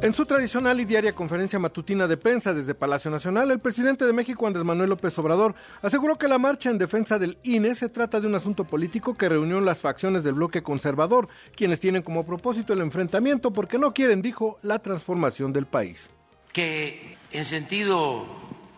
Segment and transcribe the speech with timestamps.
[0.00, 4.12] En su tradicional y diaria conferencia matutina de prensa desde Palacio Nacional, el presidente de
[4.12, 8.20] México, Andrés Manuel López Obrador, aseguró que la marcha en defensa del INE se trata
[8.20, 11.26] de un asunto político que reunió las facciones del bloque conservador,
[11.56, 16.10] quienes tienen como propósito el enfrentamiento porque no quieren, dijo, la transformación del país.
[16.52, 18.24] Que en sentido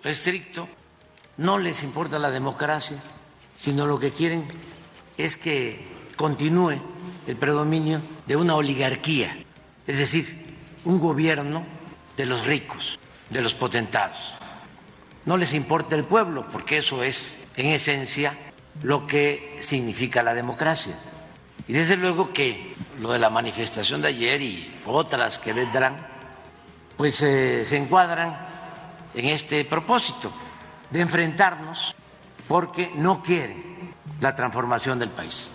[0.02, 0.68] estricto
[1.36, 2.98] no les importa la democracia,
[3.56, 4.46] sino lo que quieren
[5.18, 5.84] es que
[6.16, 6.80] continúe
[7.26, 9.36] el predominio de una oligarquía,
[9.86, 10.49] es decir,
[10.84, 11.64] un gobierno
[12.16, 14.34] de los ricos, de los potentados.
[15.26, 18.34] No les importa el pueblo, porque eso es, en esencia,
[18.82, 20.98] lo que significa la democracia.
[21.68, 26.06] Y desde luego que lo de la manifestación de ayer y otras que vendrán,
[26.96, 28.48] pues eh, se encuadran
[29.14, 30.32] en este propósito
[30.90, 31.94] de enfrentarnos
[32.48, 35.52] porque no quieren la transformación del país.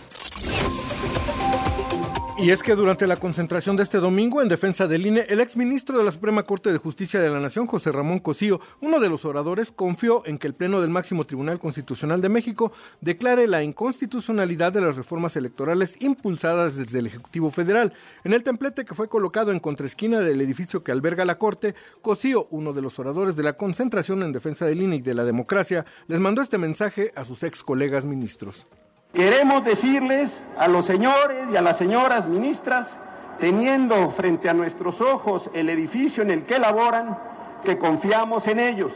[2.38, 5.98] Y es que durante la concentración de este domingo en defensa del INE, el exministro
[5.98, 9.24] de la Suprema Corte de Justicia de la Nación, José Ramón Cosío, uno de los
[9.24, 14.74] oradores, confió en que el Pleno del Máximo Tribunal Constitucional de México declare la inconstitucionalidad
[14.74, 17.94] de las reformas electorales impulsadas desde el Ejecutivo Federal.
[18.26, 22.48] En el templete que fue colocado en contraesquina del edificio que alberga la Corte, Cosío,
[22.52, 25.86] uno de los oradores de la concentración en defensa del INE y de la democracia,
[26.08, 28.68] les mandó este mensaje a sus ex colegas ministros.
[29.16, 33.00] Queremos decirles a los señores y a las señoras ministras,
[33.40, 37.18] teniendo frente a nuestros ojos el edificio en el que laboran,
[37.64, 38.92] que confiamos en ellos,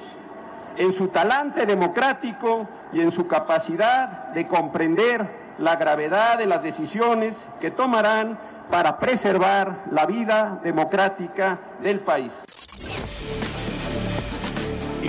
[0.75, 5.25] en su talante democrático y en su capacidad de comprender
[5.57, 8.37] la gravedad de las decisiones que tomarán
[8.69, 12.33] para preservar la vida democrática del país.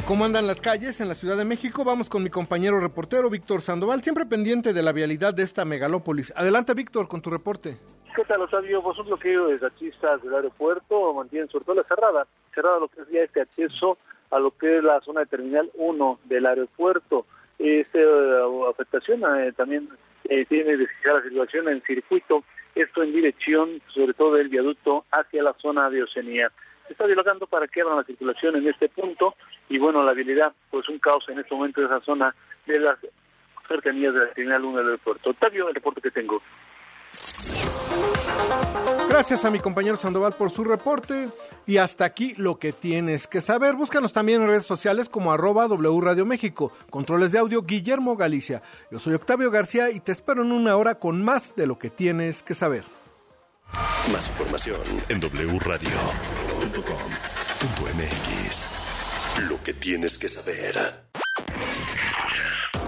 [0.01, 1.85] ¿Y cómo andan las calles en la Ciudad de México?
[1.85, 6.33] Vamos con mi compañero reportero Víctor Sandoval, siempre pendiente de la vialidad de esta megalópolis.
[6.37, 7.77] Adelante, Víctor, con tu reporte.
[8.17, 8.83] ¿Qué tal, Octavio?
[8.83, 13.03] Pues un bloqueo de taxistas del aeropuerto mantienen sobre todo la cerrada, cerrada lo que
[13.03, 13.99] es este acceso
[14.31, 17.27] a lo que es la zona de Terminal 1 del aeropuerto.
[17.59, 17.99] Esta
[18.71, 19.91] afectación eh, también
[20.25, 22.43] eh, tiene que la circulación en circuito,
[22.75, 26.51] esto en dirección sobre todo del viaducto hacia la zona de Oceanía
[26.91, 29.37] se está dialogando para que abran la circulación en este punto
[29.69, 32.35] y bueno, la habilidad, pues un caos en este momento en esa zona
[32.67, 32.99] de las
[33.69, 35.31] cercanías de la terminal 1 del aeropuerto.
[35.31, 36.43] Octavio, el reporte que tengo.
[39.09, 41.29] Gracias a mi compañero Sandoval por su reporte
[41.65, 43.75] y hasta aquí lo que tienes que saber.
[43.77, 46.73] Búscanos también en redes sociales como arroba W Radio México.
[46.91, 48.63] Controles de audio Guillermo Galicia.
[48.91, 51.91] Yo soy Octavio García y te espero en una hora con más de lo que
[51.91, 52.83] tienes que saber.
[54.13, 55.21] Más información en
[59.49, 60.77] Lo que tienes que saber.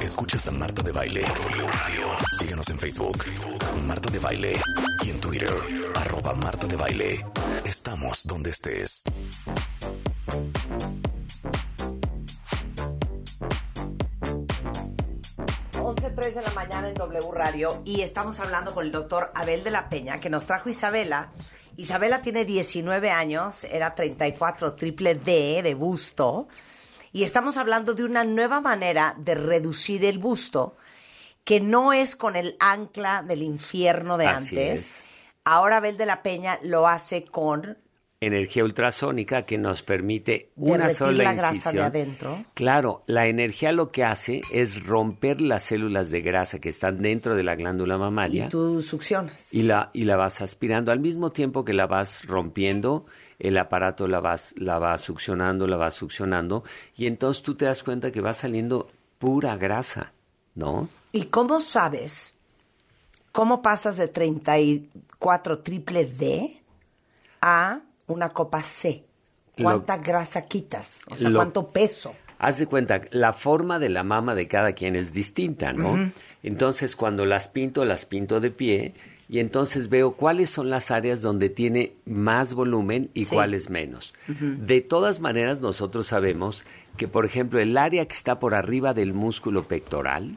[0.01, 1.25] Escuchas a Marta de Baile.
[2.39, 3.25] Síguenos en Facebook.
[3.87, 4.61] Marta de Baile.
[5.05, 5.53] Y en Twitter.
[5.95, 7.25] Arroba Marta de Baile.
[7.65, 9.05] Estamos donde estés.
[15.75, 19.71] 11.03 de la mañana en W Radio y estamos hablando con el doctor Abel de
[19.71, 21.33] la Peña que nos trajo Isabela.
[21.77, 26.49] Isabela tiene 19 años, era 34 triple D de busto
[27.13, 30.77] y estamos hablando de una nueva manera de reducir el busto
[31.45, 35.03] que no es con el ancla del infierno de antes.
[35.45, 37.79] Ahora Abel de la Peña lo hace con
[38.27, 42.45] energía ultrasónica que nos permite una sola la grasa de adentro.
[42.55, 47.35] Claro, la energía lo que hace es romper las células de grasa que están dentro
[47.35, 48.47] de la glándula mamaria.
[48.47, 49.53] Y tú succionas.
[49.53, 50.93] Y la, y la vas aspirando.
[50.93, 53.07] Al mismo tiempo que la vas rompiendo,
[53.41, 56.63] el aparato la, vas, la va succionando, la va succionando.
[56.97, 58.89] Y entonces tú te das cuenta que va saliendo
[59.19, 60.13] pura grasa,
[60.55, 60.89] ¿no?
[61.11, 62.37] ¿Y cómo sabes
[63.33, 66.63] cómo pasas de 34 triple D
[67.41, 69.05] a una copa C?
[69.61, 71.03] ¿Cuánta grasa quitas?
[71.11, 72.15] O sea, ¿cuánto peso?
[72.39, 76.13] Haz de cuenta, la forma de la mama de cada quien es distinta, ¿no?
[76.43, 78.95] Entonces, cuando las pinto, las pinto de pie
[79.29, 84.13] y entonces veo cuáles son las áreas donde tiene más volumen y cuáles menos.
[84.29, 86.65] De todas maneras, nosotros sabemos
[86.97, 90.37] que, por ejemplo, el área que está por arriba del músculo pectoral,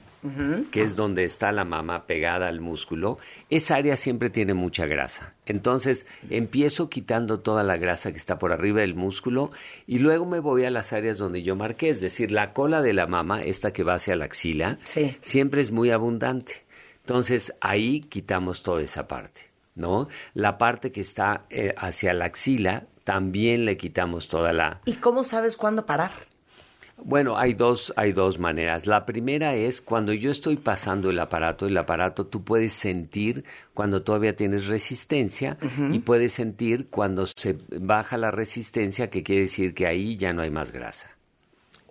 [0.71, 3.17] que es donde está la mama pegada al músculo,
[3.49, 5.35] esa área siempre tiene mucha grasa.
[5.45, 9.51] Entonces empiezo quitando toda la grasa que está por arriba del músculo
[9.87, 12.93] y luego me voy a las áreas donde yo marqué, es decir, la cola de
[12.93, 14.79] la mama, esta que va hacia la axila,
[15.21, 16.65] siempre es muy abundante.
[17.01, 19.41] Entonces ahí quitamos toda esa parte,
[19.75, 20.07] ¿no?
[20.33, 24.81] La parte que está eh, hacia la axila también le quitamos toda la...
[24.85, 26.11] ¿Y cómo sabes cuándo parar?
[27.03, 28.87] Bueno, hay dos, hay dos maneras.
[28.87, 33.43] La primera es cuando yo estoy pasando el aparato, el aparato tú puedes sentir
[33.73, 35.57] cuando todavía tienes resistencia
[35.91, 40.41] y puedes sentir cuando se baja la resistencia, que quiere decir que ahí ya no
[40.41, 41.15] hay más grasa.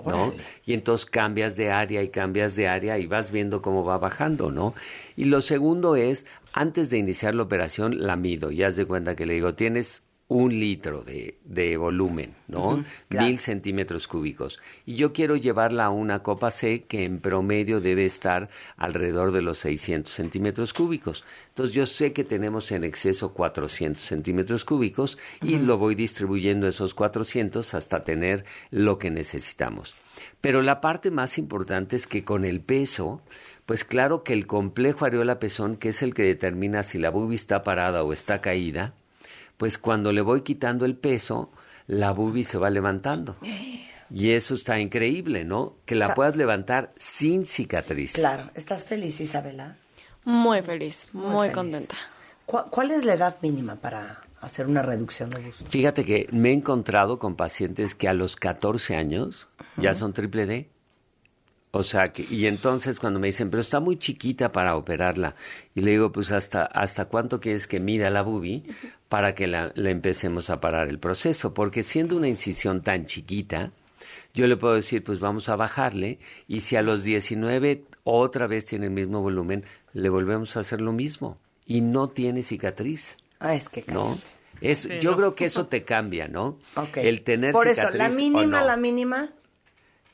[0.04, 0.34] ¿no?
[0.66, 4.50] Y entonces cambias de área y cambias de área y vas viendo cómo va bajando,
[4.50, 4.74] ¿no?
[5.16, 9.16] Y lo segundo es, antes de iniciar la operación, la mido y haz de cuenta
[9.16, 12.82] que le digo, tienes un litro de, de volumen, ¿no?
[13.10, 14.58] Mil centímetros cúbicos.
[14.86, 19.42] Y yo quiero llevarla a una copa C que en promedio debe estar alrededor de
[19.42, 21.24] los 600 centímetros cúbicos.
[21.48, 26.94] Entonces yo sé que tenemos en exceso 400 centímetros cúbicos y lo voy distribuyendo esos
[26.94, 29.94] 400 hasta tener lo que necesitamos.
[30.40, 33.20] Pero la parte más importante es que con el peso,
[33.66, 37.62] pues claro que el complejo areola-pezón, que es el que determina si la bubi está
[37.62, 38.94] parada o está caída,
[39.56, 41.50] pues cuando le voy quitando el peso,
[41.86, 43.36] la bubi se va levantando.
[44.10, 45.76] Y eso está increíble, ¿no?
[45.86, 48.12] Que la puedas levantar sin cicatriz.
[48.12, 48.50] Claro.
[48.54, 49.76] ¿Estás feliz, Isabela?
[50.24, 51.54] Muy feliz, muy, feliz.
[51.54, 51.94] contenta.
[52.46, 55.64] ¿Cu- ¿Cuál es la edad mínima para hacer una reducción de busto?
[55.68, 59.48] Fíjate que me he encontrado con pacientes que a los 14 años
[59.78, 60.68] ya son triple D.
[61.72, 65.34] O sea, que, y entonces cuando me dicen, pero está muy chiquita para operarla,
[65.74, 68.62] y le digo, pues hasta, hasta cuánto quieres que mida la bubi
[69.14, 73.70] para que la, la empecemos a parar el proceso, porque siendo una incisión tan chiquita,
[74.34, 76.18] yo le puedo decir, pues vamos a bajarle,
[76.48, 80.80] y si a los 19 otra vez tiene el mismo volumen, le volvemos a hacer
[80.80, 83.16] lo mismo, y no tiene cicatriz.
[83.38, 84.18] Ah, es que ¿no?
[84.18, 84.26] cállate.
[84.60, 85.16] Es, Sí, yo no.
[85.18, 86.58] creo que eso te cambia, ¿no?
[86.96, 88.66] El tener Por eso, cicatriz la mínima, no.
[88.66, 89.28] la mínima.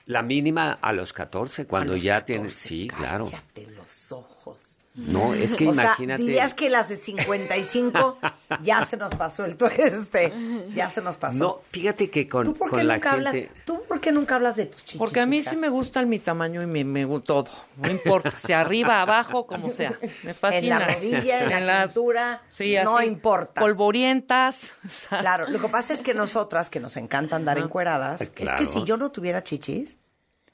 [0.05, 2.35] La mínima a los 14, cuando a los ya 14.
[2.35, 2.55] tienes...
[2.55, 3.31] Sí, claro.
[3.31, 4.60] Cállate los ojos.
[4.95, 6.19] No, es que o imagínate...
[6.23, 8.19] sea, dirías que las de 55
[8.63, 10.33] ya se nos pasó el este,
[10.75, 11.39] ya se nos pasó.
[11.39, 13.35] No, fíjate que con, ¿Tú por qué con la nunca hablas?
[13.35, 13.53] gente...
[13.65, 14.99] ¿Tú por qué nunca hablas de tus chichis?
[14.99, 17.49] Porque a mí sí me gusta mi tamaño y me, me todo.
[17.77, 19.97] No importa, sea arriba, abajo, como sea.
[20.25, 20.61] Me fascina.
[20.81, 23.61] En la rodilla, en la cintura, Sí, no así, importa.
[23.61, 24.73] Polvorientas.
[24.85, 28.31] o sea, Claro, lo que pasa es que nosotras, que nos encanta andar encueradas, es
[28.31, 28.59] Claro.
[28.59, 29.99] que si yo no tuviera chichis,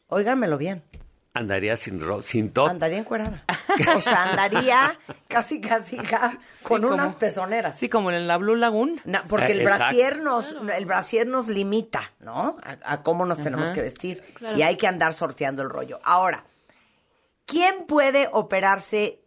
[0.08, 0.82] óiganmelo bien,
[1.36, 2.68] Andaría sin, ro- sin top.
[2.70, 3.44] andaría encuerada.
[3.96, 4.98] O sea, andaría
[5.28, 7.76] casi, casi ja, con Sí, como- unas pezoneras.
[7.76, 9.00] Así como en la Blue Lagoon.
[9.04, 9.84] No, porque el Eh, exacto.
[9.84, 12.56] brasier nos, el brasier nos limita, ¿no?
[12.64, 14.22] A, a cómo nos tenemos que vestir.
[14.56, 15.98] Y hay que andar sorteando el rollo.
[16.04, 16.44] Ahora,
[17.44, 19.20] ¿quién puede operarse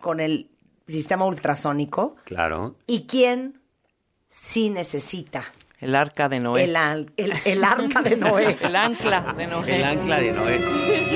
[0.00, 0.50] con el
[0.86, 2.76] sistema ultrasónico Claro.
[2.86, 3.60] y quién
[4.28, 5.42] sí necesita
[5.80, 6.64] El arca de Noé.
[6.64, 6.76] el,
[7.16, 8.56] el, el arca de Noé?
[8.62, 9.76] El ancla de Noé.
[9.76, 10.60] El ancla de Noé.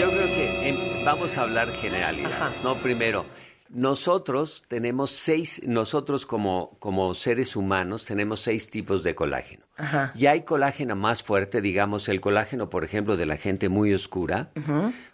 [0.02, 2.74] Yo creo que em, vamos a hablar generalidades, ¿no?
[2.74, 3.24] Primero,
[3.68, 9.64] nosotros tenemos seis, nosotros como, como seres humanos tenemos seis tipos de colágeno.
[9.76, 10.12] Ajá.
[10.16, 14.50] Y hay colágeno más fuerte, digamos, el colágeno, por ejemplo, de la gente muy oscura,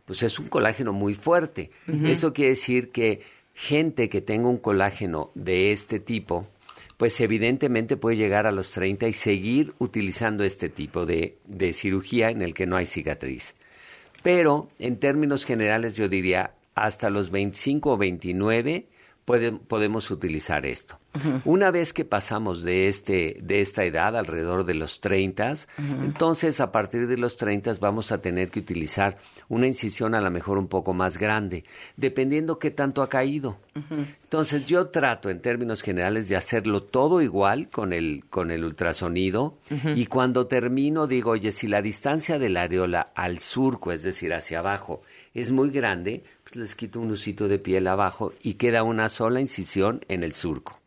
[0.06, 1.70] pues es un colágeno muy fuerte.
[2.06, 3.20] Eso quiere decir que
[3.52, 6.46] gente que tenga un colágeno de este tipo,
[6.96, 12.30] pues evidentemente puede llegar a los 30 y seguir utilizando este tipo de, de cirugía
[12.30, 13.54] en el que no hay cicatriz.
[14.22, 18.86] Pero en términos generales yo diría hasta los 25 o 29
[19.24, 20.98] puede- podemos utilizar esto.
[21.44, 25.54] Una vez que pasamos de, este, de esta edad, alrededor de los 30,
[26.04, 29.16] entonces a partir de los 30 vamos a tener que utilizar
[29.48, 31.64] una incisión a lo mejor un poco más grande,
[31.96, 33.58] dependiendo qué tanto ha caído.
[34.22, 39.56] Entonces yo trato en términos generales de hacerlo todo igual con el, con el ultrasonido
[39.96, 44.34] y cuando termino digo, oye, si la distancia de la areola al surco, es decir,
[44.34, 45.02] hacia abajo,
[45.32, 49.40] es muy grande, pues les quito un usito de piel abajo y queda una sola
[49.40, 50.78] incisión en el surco.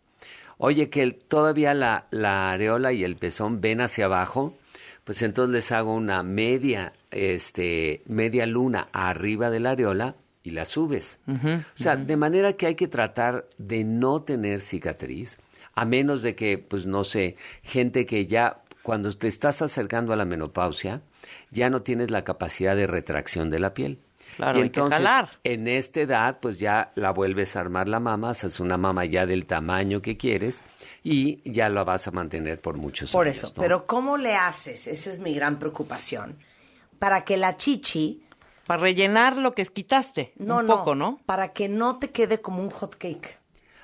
[0.57, 4.55] Oye, que el- todavía la, la areola y el pezón ven hacia abajo,
[5.03, 10.65] pues entonces les hago una media, este, media luna arriba de la areola y la
[10.65, 11.19] subes.
[11.27, 15.37] o sea, de manera que hay que tratar de no tener cicatriz,
[15.75, 20.15] a menos de que, pues no sé, gente que ya cuando te estás acercando a
[20.15, 21.01] la menopausia,
[21.51, 23.99] ya no tienes la capacidad de retracción de la piel.
[24.37, 25.29] Claro, y hay que entonces, jalar.
[25.43, 29.25] en esta edad, pues ya la vuelves a armar la mama, haces una mama ya
[29.25, 30.61] del tamaño que quieres
[31.03, 33.37] y ya la vas a mantener por muchos Por años.
[33.37, 33.61] eso, ¿no?
[33.61, 34.87] pero ¿cómo le haces?
[34.87, 36.37] Esa es mi gran preocupación.
[37.01, 38.21] Para que la chichi,
[38.67, 40.33] Para rellenar lo que quitaste.
[40.37, 41.19] no, un no, poco, ¿no?
[41.25, 43.39] para que no te quede como un hot cake.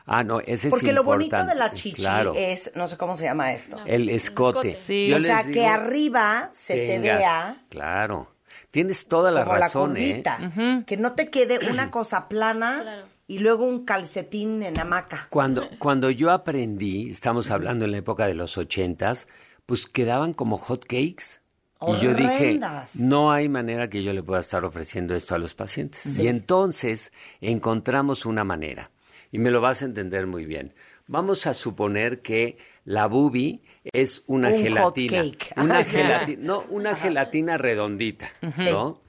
[0.06, 2.34] Ah, no, ese Porque es lo bonito de la chichi claro.
[2.38, 3.76] es, no sé cómo se llama esto.
[3.88, 4.70] el escote.
[4.74, 4.86] escote.
[4.86, 5.08] Sí.
[5.10, 8.32] Yo o sea, que arriba se te vea Claro.
[8.70, 10.84] Tienes toda la como razón, la ¿eh?
[10.86, 13.08] Que no te quede una cosa plana Claro.
[13.26, 15.26] y luego un calcetín en hamaca.
[15.32, 19.28] Cuando, cuando yo aprendí, estamos hablando en la época de los ochentas,
[19.66, 21.40] pues quedaban como hot cakes.
[21.82, 22.60] Y yo dije,
[22.96, 26.18] no hay manera que yo le pueda estar ofreciendo esto a los pacientes.
[26.18, 28.90] Y entonces encontramos una manera.
[29.32, 30.74] Y me lo vas a entender muy bien.
[31.08, 33.62] Vamos a suponer que la bubi
[33.94, 35.24] es una Un gelatina.
[35.58, 39.02] Una gelatina, no, una gelatina redondita, ¿no?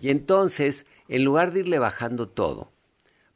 [0.00, 2.72] Y entonces, en lugar de irle bajando todo,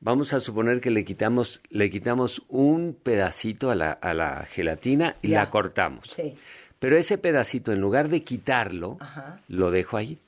[0.00, 5.16] vamos a suponer que le quitamos, le quitamos un pedacito a la, a la gelatina
[5.23, 6.11] y la cortamos.
[6.14, 6.35] Sí.
[6.78, 9.40] Pero ese pedacito, en lugar de quitarlo, Ajá.
[9.49, 10.18] lo dejo ahí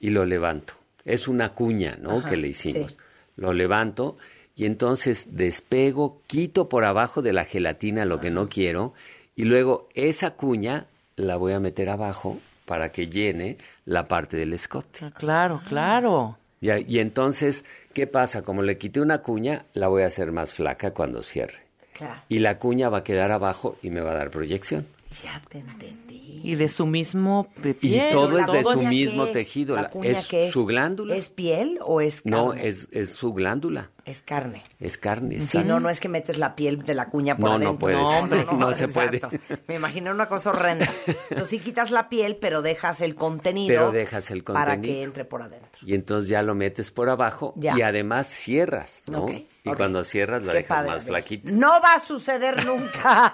[0.00, 0.74] y lo levanto.
[1.04, 2.18] Es una cuña, ¿no?
[2.18, 2.92] Ajá, que le hicimos.
[2.92, 2.96] sí.
[3.36, 4.16] Lo levanto
[4.54, 8.92] y entonces despego, quito por abajo de la gelatina lo que no quiero
[9.34, 10.86] y luego esa cuña
[11.16, 15.00] la voy a meter abajo para que llene la parte del escote.
[15.04, 16.36] Ah, Claro, claro.
[16.60, 18.42] Ya, y entonces, ¿qué pasa?
[18.42, 21.58] Como le quité una cuña, la voy a hacer más flaca cuando cierre.
[21.94, 22.20] Claro.
[22.28, 24.86] Y la cuña va a quedar abajo y me va a dar proyección.
[25.22, 26.40] Ya te entendí.
[26.44, 28.12] Y de su mismo pe- Y piel.
[28.12, 29.32] todo es ¿La de su mismo es?
[29.32, 29.76] tejido.
[29.76, 31.14] ¿La cuña es qué su glándula.
[31.14, 32.36] ¿Es piel o es carne?
[32.36, 33.90] No, es, es su glándula.
[34.04, 34.64] Es carne.
[34.80, 35.36] Es carne.
[35.36, 35.68] Si exacto.
[35.68, 37.78] no, no es que metes la piel de la cuña por No, no adentro.
[37.78, 38.52] puede ser.
[38.58, 39.20] No se puede.
[39.68, 40.88] Me imaginé una cosa horrenda.
[41.06, 43.68] Entonces sí quitas la piel, pero dejas el contenido.
[43.68, 44.94] Pero dejas el Para contenido.
[44.98, 45.80] que entre por adentro.
[45.86, 47.76] Y entonces ya lo metes por abajo Ya.
[47.78, 49.24] y además cierras, ¿no?
[49.24, 49.32] Ok,
[49.64, 51.52] y cuando cierras la Qué dejas padre, más flaquita.
[51.52, 53.32] No va a suceder nunca.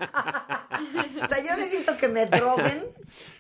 [1.23, 2.85] o sea, yo necesito que me droguen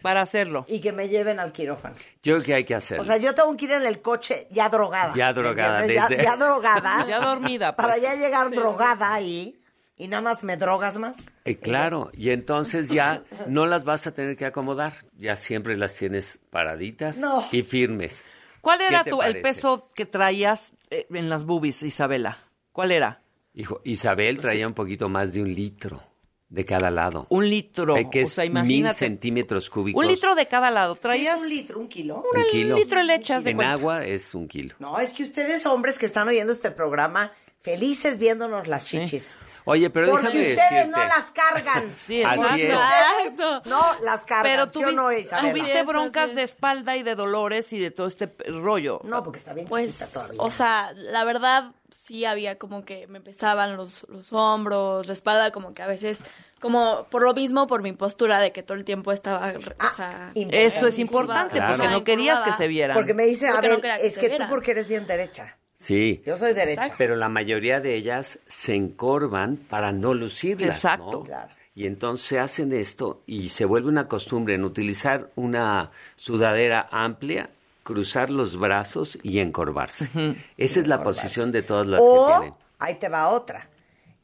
[0.01, 0.65] Para hacerlo.
[0.69, 1.95] y que me lleven al quirófano.
[2.23, 3.03] Yo creo que hay que hacerlo.
[3.03, 5.13] O sea, yo tengo que ir en el coche ya drogada.
[5.15, 7.05] Ya drogada, desde- ya drogada.
[7.09, 7.87] Ya dormida, pues.
[7.87, 9.61] Para ya llegar drogada ahí
[9.97, 11.33] y nada más me drogas más.
[11.45, 15.95] Eh, claro, y entonces ya no las vas a tener que acomodar, ya siempre las
[15.95, 17.45] tienes paraditas No.
[17.53, 18.25] y firmes.
[18.61, 22.39] ¿Cuál era tu, el peso que traías eh, en las boobies, Isabela?
[22.73, 23.23] ¿Cuál era?
[23.55, 26.03] Hijo, Isabel traía un poquito más de un litro
[26.49, 27.27] de cada lado.
[27.31, 27.97] Un litro.
[27.97, 30.01] Eh, que o es sea, mil centímetros cúbicos.
[30.03, 30.95] Un litro de cada lado.
[30.95, 31.79] ¿Qué ¿Traías es un litro?
[31.81, 32.25] ¿Un kilo?
[32.35, 32.77] Un kilo.
[32.77, 33.73] litro de leche, haz de En cuenta.
[33.73, 34.75] agua es un kilo.
[34.79, 39.37] No, es que ustedes hombres que están oyendo este programa, felices viéndonos las chichis.
[39.65, 40.89] Oye, pero Porque déjame ustedes decirte.
[40.89, 41.95] no las cargan.
[42.07, 42.75] Sí, Así es.
[42.75, 44.45] ustedes no las cargan.
[44.45, 45.09] Pero ¿sí o no,
[45.51, 49.01] tuviste, broncas de espalda y de dolores y de todo este rollo.
[49.05, 50.41] No, porque está bien Pues, chiquita todavía.
[50.41, 51.73] o sea, la verdad
[52.05, 56.21] sí había como que me pesaban los, los hombros, la espalda, como que a veces,
[56.61, 59.91] como por lo mismo, por mi postura de que todo el tiempo estaba, o Ah,
[59.95, 60.33] sea.
[60.35, 61.77] Eso es importante Claro.
[61.77, 62.95] porque no querías que se vieran.
[62.97, 64.49] Porque me dice, Porque ver, que es que tú viera.
[64.49, 65.59] porque eres bien derecha.
[65.75, 66.23] Sí.
[66.27, 66.81] Yo soy derecha.
[66.83, 66.95] Exacto.
[66.99, 70.77] Pero la mayoría de ellas se encorvan para no lucirlas.
[70.77, 71.19] Exacto.
[71.19, 71.23] ¿no?
[71.25, 71.55] Claro.
[71.77, 77.51] Y entonces hacen esto y se vuelve una costumbre en utilizar una sudadera amplia,
[77.89, 80.11] cruzar los brazos y encorvarse.
[80.59, 82.55] Esa es la posición de todas las o, que tienen.
[82.79, 83.67] ahí te va otra.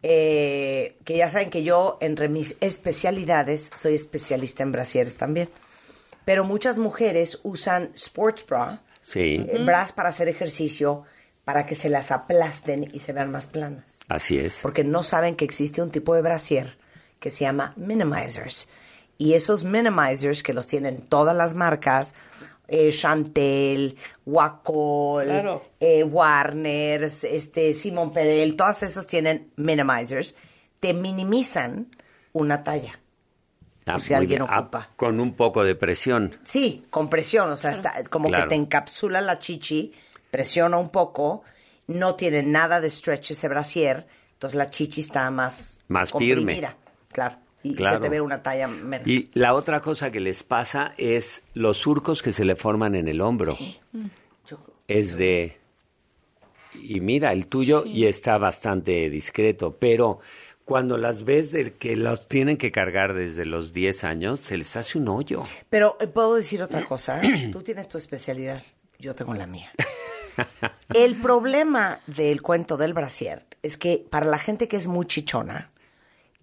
[0.02, 5.48] Eh, que ya saben que yo, entre mis especialidades, soy especialista en brasieres también.
[6.26, 11.04] Pero muchas mujeres usan sports bra, Sí, eh, bras para hacer ejercicio,
[11.46, 14.00] para que se las aplasten y se vean más planas.
[14.08, 14.58] así es.
[14.60, 16.76] Porque no saben que existe un tipo de brasier
[17.18, 18.68] que se llama minimizers.
[19.16, 22.14] Y esos minimizers que los tienen todas las marcas,
[22.68, 25.62] eh, Chantel, Wacol, Claro.
[25.80, 30.36] eh, Warner, este, Simon Pedel, todas esas tienen minimizers,
[30.80, 31.88] te minimizan
[32.32, 32.98] una talla.
[33.86, 34.50] Ah, por si alguien bien.
[34.50, 34.88] Ah, ocupa.
[34.96, 36.38] con un poco de presión.
[36.42, 38.44] Sí, con presión, o sea, está, como Claro.
[38.44, 39.92] que te encapsula la chichi,
[40.30, 41.42] presiona un poco,
[41.86, 46.36] no tiene nada de stretch ese brasier, entonces la chichi está más, Más firme.
[46.54, 46.76] comprimida,
[47.12, 47.96] Claro, y Claro.
[47.96, 49.08] se te ve una talla menos.
[49.08, 53.08] Y la otra cosa que les pasa es los surcos que se le forman en
[53.08, 53.58] el hombro.
[54.46, 55.58] Yo- Es de...
[56.80, 60.20] Y mira, el tuyo y está bastante discreto, pero
[60.64, 64.76] cuando las ves de que los tienen que cargar desde los 10 años, se les
[64.76, 65.42] hace un hoyo.
[65.70, 67.20] Pero eh, puedo decir otra cosa,
[67.52, 68.62] tú tienes tu especialidad,
[68.98, 69.70] yo tengo la mía.
[70.94, 75.70] El problema del cuento del brasier es que para la gente que es muy chichona,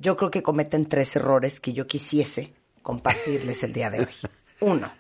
[0.02, 4.14] yo creo que cometen tres errores que yo quisiese compartirles el día de hoy.
[4.60, 4.92] Uno.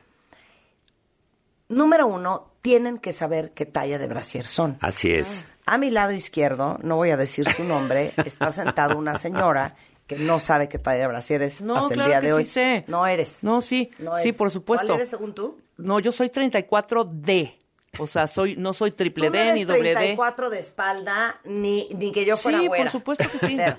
[1.69, 4.77] Número uno, tienen que saber qué talla de brasier son.
[4.81, 5.45] Así es.
[5.65, 10.17] A mi lado izquierdo, no voy a decir su nombre, está sentada una señora que
[10.17, 12.37] no sabe qué talla de brasier es No, hasta el claro día que de sí
[12.37, 12.43] hoy.
[12.45, 12.83] sé.
[12.87, 13.43] No eres.
[13.45, 14.37] No, sí, No sí, eres.
[14.37, 14.85] por supuesto.
[14.87, 15.61] ¿Cuál eres según tú?
[15.77, 17.55] No, yo soy 34D.
[17.99, 19.95] O sea, soy no soy triple Tú no D eres ni doble D.
[19.95, 22.83] 34 de espalda, ni, ni que yo fuera Sí, güera.
[22.85, 23.55] por supuesto que sí.
[23.57, 23.75] Cero.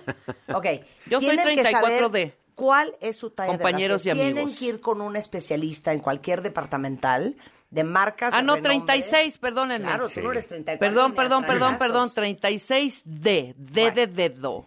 [0.53, 0.67] Ok.
[1.07, 2.37] Yo soy Tienen que 34 saber D.
[2.55, 4.13] ¿Cuál es su talla Compañeros de y.
[4.13, 4.59] Tienen amigos.
[4.59, 7.37] que ir con un especialista en cualquier departamental
[7.71, 8.85] de marcas Ah, de no, renombre.
[8.85, 9.87] 36, perdónenme.
[9.89, 10.17] Claro, Sí.
[10.21, 10.79] tú no eres 34.
[10.79, 12.15] Perdón, perdón, perdón, perdón, trancazos.
[12.67, 14.67] 36D, D de dedo.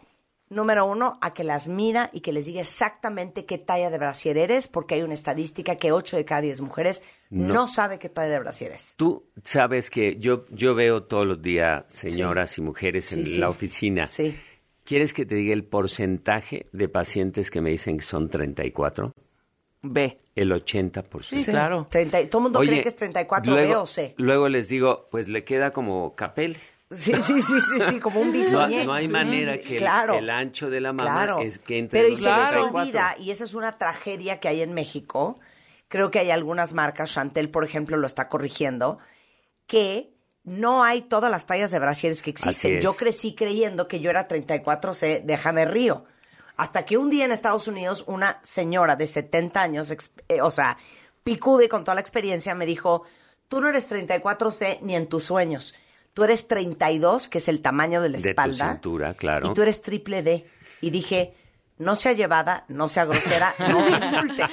[0.50, 4.38] Número uno, a que las mida y que les diga exactamente qué talla de brasier
[4.38, 8.30] eres, porque hay una estadística que 8 de cada 10 mujeres no, sabe qué talla
[8.34, 8.96] de brasier es.
[8.96, 13.40] Tú sabes que yo, yo veo todos los días señoras y mujeres en Sí, sí.
[13.40, 14.08] la oficina.
[14.08, 14.38] Sí.
[14.84, 19.12] ¿Quieres que te diga el porcentaje de pacientes que me dicen que son 34?
[19.82, 20.20] B.
[20.36, 21.24] El 80%.
[21.24, 21.88] Sí, claro.
[21.90, 24.14] 30 y- todo el mundo Oye, cree que es 34 luego, B o C.
[24.18, 26.58] Luego les digo, pues le queda como capel.
[26.92, 28.86] Sí, sí, sí, sí, sí, como un No, bisoñé.
[28.86, 30.14] no hay manera que el- Claro.
[30.16, 31.40] el, ancho de la mama Claro.
[31.42, 32.80] es que entre Pero y se les 34.
[32.80, 35.40] olvida, y esa es una tragedia que hay en México,
[35.88, 39.00] creo que hay algunas marcas, Chantel, por ejemplo, lo está corrigiendo,
[39.66, 40.14] que
[40.44, 42.80] no hay todas las tallas de brasieres que existen.
[42.80, 46.06] Yo crecí creyendo que yo era 34C, déjame río.
[46.56, 49.92] Hasta que un día en Estados Unidos una señora de 70 años,
[50.30, 50.78] eh, o sea,
[51.24, 53.04] picude con toda la experiencia, me dijo,
[53.48, 55.74] tú no eres 34C ni en tus sueños.
[56.16, 58.72] Tú eres 32, que es el tamaño de la De tu espalda.
[58.72, 59.48] cintura, claro.
[59.52, 60.48] Y tú eres triple D.
[60.82, 61.36] Y dije,
[61.78, 64.44] no sea llevada, no sea grosera, no me insulte.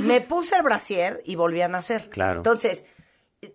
[0.00, 2.08] Me puse el brasier y volví a nacer.
[2.08, 2.38] Claro.
[2.38, 2.84] Entonces,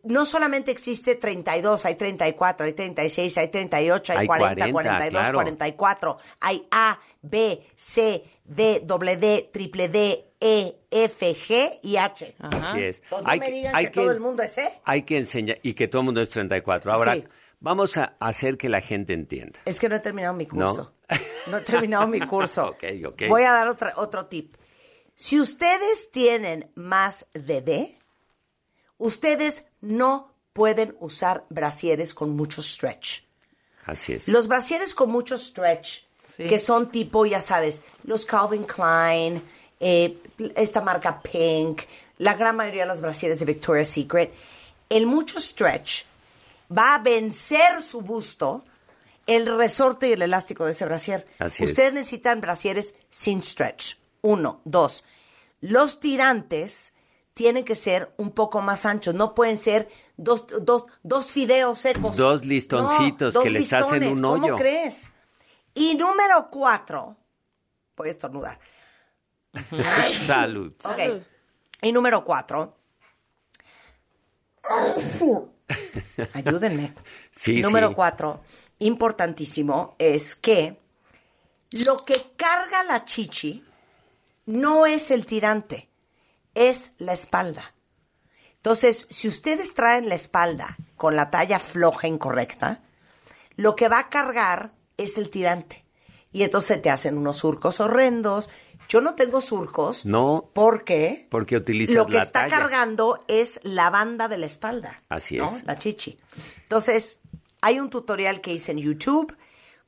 [0.04, 5.20] no solamente existe 32, hay 34, hay 36, hay 38, hay, Hay 40, 40, 42,
[5.22, 5.38] claro.
[5.40, 6.18] 44.
[6.42, 12.36] Hay A, B, C, D, doble D, triple D, E, F, G y H.
[12.38, 13.02] Así es.
[13.04, 14.70] Entonces, no me que- digan que, todo el mundo es E.
[14.86, 16.94] Hay que enseñar, y que todo el mundo es 34.
[16.94, 17.24] Ahora, Sí.
[17.60, 19.60] Vamos a hacer que la gente entienda.
[19.66, 20.50] Es que no he terminado mi ¿No?
[20.74, 20.94] curso.
[21.48, 22.68] No, he terminado mi curso.
[22.70, 23.22] Ok, ok.
[23.30, 24.56] Voy a dar otra, otro tip.
[25.16, 27.98] Si ustedes tienen más de D,
[28.98, 33.24] ustedes no pueden usar brasieres con mucho stretch.
[33.86, 34.28] Así es.
[34.28, 36.04] Los brasieres con mucho stretch,
[36.36, 36.48] Sí.
[36.48, 39.42] que son tipo, ya sabes, los Calvin Klein,
[39.80, 40.18] eh,
[40.56, 41.82] esta marca Pink,
[42.18, 44.34] la gran mayoría de los brasieres de Victoria's Secret,
[44.90, 46.04] el mucho stretch
[46.76, 48.64] va a vencer su busto
[49.26, 51.28] el resorte y el elástico de ese brasier.
[51.38, 51.70] Así es.
[51.70, 53.98] Ustedes necesitan brasieres sin stretch.
[54.22, 54.62] Uno.
[54.66, 55.06] Dos.
[55.62, 56.94] Los tirantes
[57.36, 59.14] tienen que ser un poco más anchos.
[59.14, 62.18] No pueden ser dos, dos, dos fideos secos.
[62.18, 64.56] Dos listoncitos No, que les hacen un ¿Cómo hoyo.
[64.56, 65.12] crees?
[65.76, 67.16] Y número cuatro.
[67.96, 68.60] Voy a estornudar.
[70.12, 70.74] Salud.
[70.84, 71.24] Ok.
[71.82, 72.76] Y número cuatro.
[76.34, 76.94] Ayúdenme.
[77.32, 77.96] Sí, número sí.
[77.96, 78.42] cuatro,
[78.80, 80.78] importantísimo, es que
[81.72, 83.64] lo que carga la chichi
[84.46, 85.90] no es el tirante,
[86.56, 87.76] es la espalda.
[88.56, 92.82] Entonces, si ustedes traen la espalda con la talla floja incorrecta,
[93.56, 95.86] lo que va a cargar es el tirante.
[96.32, 98.50] Y entonces te hacen unos surcos horrendos.
[98.90, 100.06] Yo no tengo surcos.
[100.06, 100.50] No.
[100.54, 102.58] Porque Porque utilizas lo que la está talla.
[102.58, 105.02] cargando es la banda de la espalda.
[105.10, 105.46] Así ¿no?
[105.46, 105.64] es.
[105.64, 106.18] La chichi.
[106.64, 107.20] Entonces,
[107.62, 109.38] hay un tutorial que hice en YouTube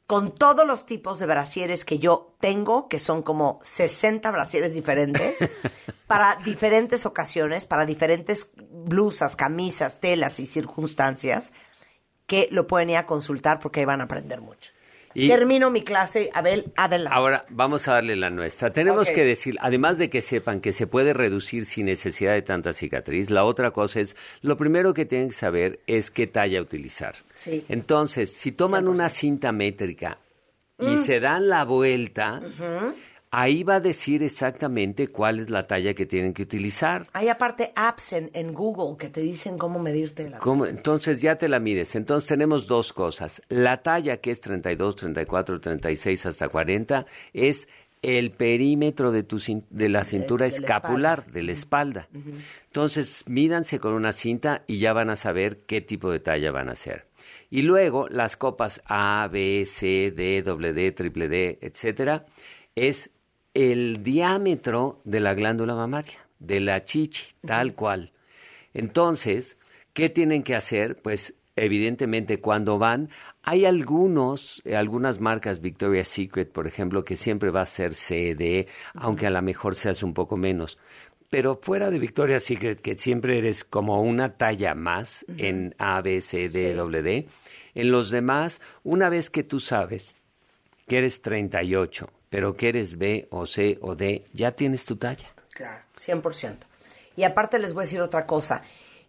[0.05, 5.37] con todos los tipos de brasieres que yo tengo, que son como 60 brasieres diferentes,
[6.07, 11.53] para diferentes ocasiones, para diferentes blusas, camisas, telas y circunstancias,
[12.27, 14.71] que lo pueden ir a consultar porque ahí van a aprender mucho.
[15.13, 17.15] Y- Termino mi clase, Abel, adelante.
[17.15, 18.71] Ahora vamos a darle la nuestra.
[18.71, 22.74] Tenemos que decir, además de que sepan que se puede reducir sin necesidad de tanta
[22.74, 27.15] cicatriz, la otra cosa es, lo primero que tienen que saber es qué talla utilizar.
[27.34, 27.65] Sí.
[27.69, 30.17] Entonces, si toman una cinta métrica
[30.80, 32.41] y se dan la vuelta,
[33.32, 37.04] ahí va a decir exactamente cuál es la talla que tienen que utilizar.
[37.13, 40.38] Hay aparte apps en, en Google que te dicen cómo medirte la...
[40.38, 40.65] ¿Cómo?
[40.65, 41.96] Entonces ya te la mides.
[41.96, 43.41] Entonces tenemos dos cosas.
[43.48, 47.70] La talla que es 32, 34, 36 hasta 40 es
[48.02, 49.39] el perímetro de, tu,
[49.70, 52.10] de la cintura de escapular, de la espalda.
[52.65, 56.67] Entonces mídanse con una cinta y ya van a saber qué tipo de talla van
[56.67, 57.06] a hacer.
[57.50, 62.26] Y luego las copas A, B, C, D, doble D, triple D, etcétera,
[62.76, 63.12] es
[63.53, 68.11] el diámetro de la glándula mamaria, de la chichi, tal cual.
[68.73, 69.57] Entonces,
[69.93, 71.01] ¿qué tienen que hacer?
[71.01, 73.09] Pues evidentemente cuando van,
[73.43, 78.67] hay algunos, eh, algunas marcas Victoria's Secret, por ejemplo, que siempre va a ser CD,
[78.93, 80.77] aunque a lo mejor se hace un poco menos.
[81.29, 86.19] Pero fuera de Victoria's Secret, que siempre eres como una talla más en A, B,
[86.21, 87.27] C, D, W, D,
[87.73, 90.17] en los demás, una vez que tú sabes
[90.87, 95.28] que eres 38, pero que eres B o C o D, ya tienes tu talla.
[95.54, 96.56] Claro, 100%.
[97.15, 98.63] Y aparte les voy a decir otra cosa.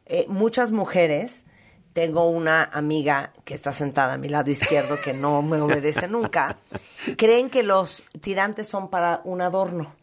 [0.04, 1.46] Eh, muchas mujeres,
[1.94, 6.58] tengo una amiga que está sentada a mi lado izquierdo que no me obedece nunca,
[7.16, 9.94] creen que los tirantes son para un adorno,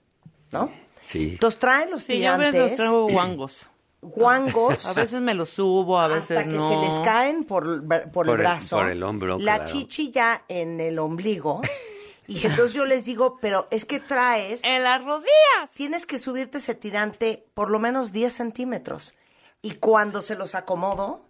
[0.52, 0.72] ¿no?
[1.04, 1.32] Sí.
[1.34, 3.68] Entonces traen los Sí, yo a veces tirantes, los traigo guangos.
[4.02, 6.70] guangos, A veces me los subo, a veces hasta que no.
[6.70, 9.66] se les caen por, por, Por el el- brazo, por el hombro, la claro.
[9.66, 11.60] chichi ya en el ombligo
[12.30, 15.72] Y entonces yo les digo, pero es que traes, En las rodillas.
[15.74, 19.16] tienes que subirte ese tirante por lo menos 10 centímetros.
[19.62, 21.26] Y cuando se los acomodo,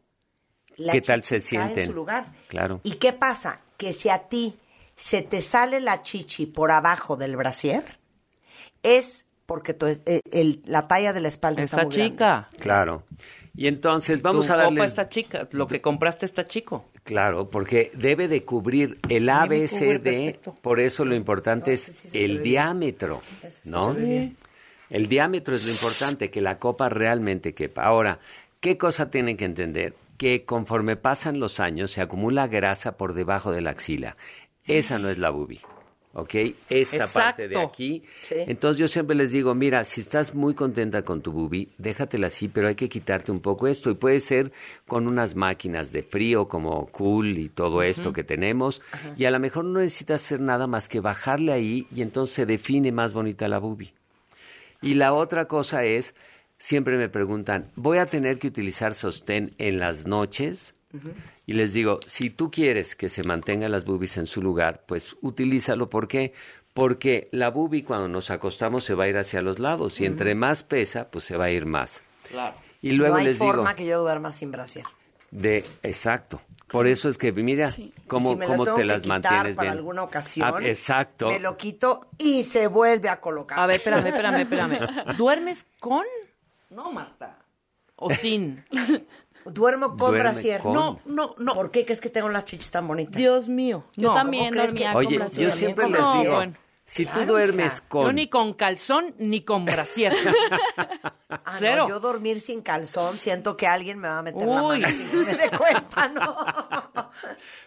[0.75, 1.79] la ¿Qué tal chichi se sienten?
[1.79, 2.33] en su lugar.
[2.49, 2.81] Claro.
[2.83, 3.61] ¿Y qué pasa?
[3.77, 4.59] Que si a ti
[4.95, 7.83] se te sale la chichi por abajo del brasier,
[8.83, 12.11] es porque tu- eh, el- la talla de la espalda está, Está muy grande.
[12.13, 12.49] chica.
[12.59, 13.03] Claro.
[13.59, 14.87] Y entonces vamos tu a copa darles...
[14.87, 15.49] está chica.
[15.51, 16.85] Lo que compraste está chico.
[17.03, 23.21] Claro, porque debe de cubrir el ABCD, por eso lo importante es el diámetro,
[23.65, 23.93] ¿no?
[24.89, 27.83] El diámetro es lo importante, que la copa realmente quepa.
[27.83, 28.19] Ahora,
[28.61, 29.93] ¿qué cosa tienen que entender?
[30.15, 34.15] Que conforme pasan los años se acumula grasa por debajo de la axila.
[34.63, 35.59] Esa no es la bubi.
[36.13, 36.33] ¿Ok?
[36.69, 38.03] Esta parte de aquí.
[38.23, 38.35] Sí.
[38.47, 42.47] Entonces yo siempre les digo, mira, si estás muy contenta con tu bubi, déjatela así,
[42.47, 43.91] pero hay que quitarte un poco esto.
[43.91, 44.51] Y puede ser
[44.87, 48.81] con unas máquinas de frío como Cool y todo esto que tenemos.
[49.17, 52.45] Y a lo mejor no necesitas hacer nada más que bajarle ahí y entonces se
[52.47, 53.93] define más bonita la bubi.
[54.81, 56.15] Y la otra cosa es,
[56.57, 60.73] siempre me preguntan, ¿voy a tener que utilizar sostén en las noches?
[61.45, 65.15] Y les digo, si tú quieres que se mantengan las boobies en su lugar, pues
[65.21, 65.87] utilízalo.
[65.89, 66.33] ¿Por qué?
[66.73, 70.33] Porque la boobie cuando nos acostamos se va a ir hacia los lados y entre
[70.35, 72.01] más pesa, pues se va a ir más.
[72.29, 72.55] Claro.
[72.81, 74.85] Y luego no hay les forma digo, que yo duerma sin brasier.
[75.31, 76.41] de exacto.
[76.71, 77.91] Por eso es que mira Sí.
[78.07, 79.77] cómo, si me cómo lo tengo te las mantienes para bien.
[79.79, 81.27] alguna ocasión, Ah, exacto.
[81.29, 83.59] me lo quito y se vuelve a colocar.
[83.59, 84.77] A ver, espérame, espérame, espérame.
[85.17, 86.05] ¿Duermes con?
[86.69, 87.39] No, Marta.
[87.95, 88.63] O sin.
[89.49, 90.61] Duermo con Duerme brasier.
[90.61, 90.73] con.
[90.73, 91.53] No, no, no.
[91.53, 93.15] ¿Por qué crees que tengo las chichis tan bonitas?
[93.15, 93.85] Dios mío.
[93.95, 94.15] Yo No.
[94.15, 95.49] también ¿cómo crees dormía que- con Oye, brasier.
[95.49, 96.53] yo siempre con les digo, Bueno.
[96.85, 97.85] si tú duermes hija.
[97.89, 100.13] con Yo ni con calzón ni con brasier.
[101.45, 101.83] Ah, Cero.
[101.83, 104.79] no, yo dormir sin calzón, siento que alguien me va a meter la Uy.
[104.81, 106.35] mano sin que me dé cuenta, ¿no?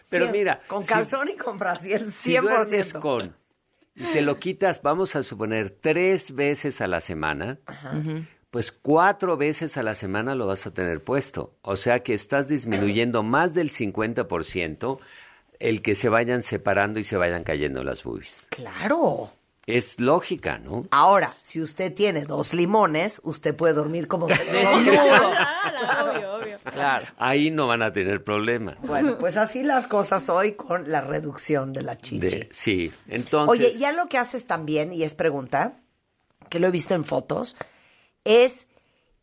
[0.09, 2.11] Pero mira, Con si- calzón y con brasier, 100%.
[2.11, 3.35] Si duermes con
[3.95, 7.59] y te lo quitas, vamos a suponer, tres veces a la semana,
[8.53, 11.55] pues cuatro veces a la semana lo vas a tener puesto.
[11.63, 14.99] O sea que estás disminuyendo más del 50%
[15.57, 18.45] el que se vayan separando y se vayan cayendo las boobies.
[18.51, 19.31] Claro.
[19.65, 20.85] Es lógica, ¿no?
[20.91, 24.35] Ahora, si usted tiene dos limones, usted puede dormir como se.
[24.45, 26.57] Claro, obvio, obvio.
[26.71, 27.07] Claro.
[27.17, 28.77] Ahí no van a tener problema.
[28.81, 32.19] Bueno, pues así las cosas hoy con la reducción de la chichi.
[32.19, 33.49] De- sí, entonces...
[33.65, 35.73] Oye, ya lo que haces también, y es pregunta,
[36.49, 37.55] que lo he visto en fotos,
[38.25, 38.67] es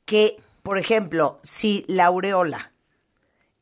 [0.05, 2.73] que, por ejemplo, si la aureola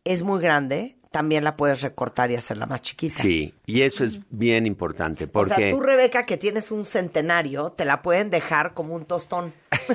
[0.04, 3.14] es muy grande, también la puedes recortar y hacerla más chiquita.
[3.22, 5.54] Sí, y eso es bien importante O porque...
[5.54, 9.52] sea, tú, Rebeca, que tienes un centenario, te la pueden dejar como un tostón.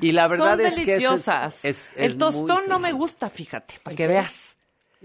[0.00, 1.64] Y la verdad Son es que eso es- deliciosas.
[1.64, 4.56] es, es El tostón muy no me gusta, fíjate, para que veas.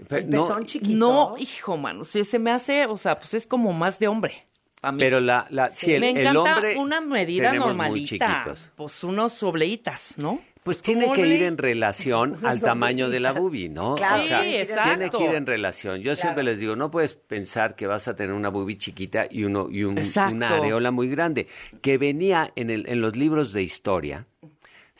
[0.08, 0.96] Pe- El no, chiquito.
[0.98, 4.46] No, hijo, mano, si se me hace, o sea, pues es como más de hombre.
[4.82, 4.98] A mí.
[4.98, 8.06] pero la, la, si el, me el encanta hombre una medida normalita.
[8.06, 8.70] chiquitos.
[8.76, 10.40] Pues unos obleitas, ¿no?
[10.62, 13.94] Pues tiene que ir en relación al tamaño de la bubi, ¿no?
[13.94, 16.00] Claro, o sea, sí, tiene que ir en relación.
[16.02, 19.44] Yo siempre les digo, no puedes pensar que vas a tener una bubi chiquita y
[19.44, 19.98] uno y un-
[20.30, 21.46] una areola muy grande,
[21.80, 24.26] que venía en el, en los libros de historia.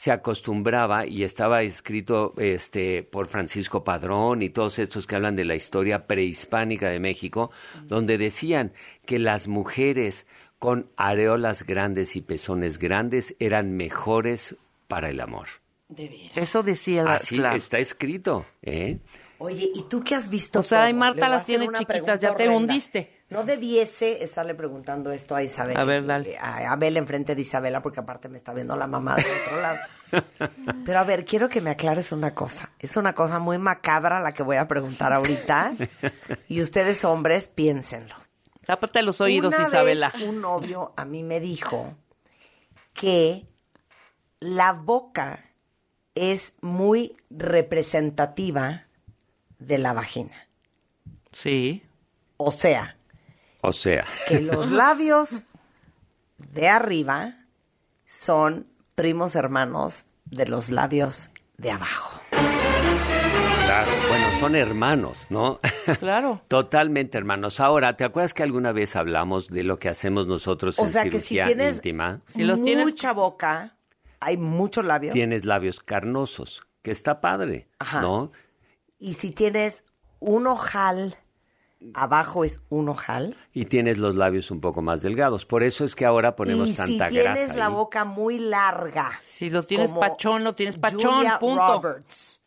[0.01, 5.45] Se acostumbraba y estaba escrito este por Francisco Padrón y todos estos que hablan de
[5.45, 7.53] la historia prehispánica de México,
[7.85, 8.73] donde decían
[9.05, 10.27] que las mujeres
[10.59, 14.57] con areolas grandes y pezones grandes eran mejores
[14.89, 15.49] para el amor.
[15.91, 16.49] De veras.
[16.49, 17.59] Eso decía la Así claro.
[17.59, 19.01] está escrito, ¿eh?
[19.37, 20.61] Oye, ¿y tú qué has visto?
[20.61, 20.99] O sea, todo?
[20.99, 22.57] Marta las tiene chiquitas, ya te horrenda.
[22.57, 23.20] hundiste.
[23.31, 25.77] No debiese estarle preguntando esto a Isabel.
[25.77, 26.37] A ver, dale.
[26.39, 29.79] A Abel enfrente de Isabela, porque aparte me está viendo la mamá del otro lado.
[30.85, 32.71] Pero a ver, quiero que me aclares una cosa.
[32.81, 35.75] Es una cosa muy macabra la que voy a preguntar ahorita.
[36.49, 38.17] Y ustedes, hombres, piénsenlo.
[38.67, 40.11] Tápate los oídos, Una Isabela.
[40.11, 41.95] vez un novio a mí me dijo
[42.93, 43.47] que
[44.41, 45.45] la boca
[46.17, 48.87] es muy representativa
[49.61, 50.49] de la vagina.
[51.33, 51.83] Sí.
[52.37, 52.97] O sea,
[53.63, 55.49] O sea, que los labios
[56.39, 57.37] de arriba
[58.07, 62.21] son primos hermanos de los labios de abajo.
[62.31, 65.61] claro, bueno, son hermanos, ¿no?
[65.99, 66.43] Claro.
[66.49, 67.61] Totalmente hermanos.
[67.61, 71.05] Ahora, ¿te acuerdas que alguna vez hablamos de lo que hacemos nosotros O en sea
[71.05, 72.21] que si cirugía tienes íntima?
[72.27, 73.77] Si los tienes- mucha boca,
[74.21, 75.13] hay mucho labio.
[75.13, 78.01] Tienes labios carnosos, que está padre, Ajá.
[78.01, 78.33] ¿no?
[78.99, 79.85] Y si tienes
[80.19, 81.17] un ojal,
[81.95, 83.37] abajo es un ojal.
[83.53, 85.47] Y tienes los labios un poco más delgados.
[85.47, 87.73] Por eso es que ahora ponemos y si tanta tienes grasa la ahí.
[87.73, 89.11] boca muy larga.
[89.29, 91.81] Si lo tienes como pachón, lo tienes pachón, Julia punto.
[91.83, 92.41] Roberts.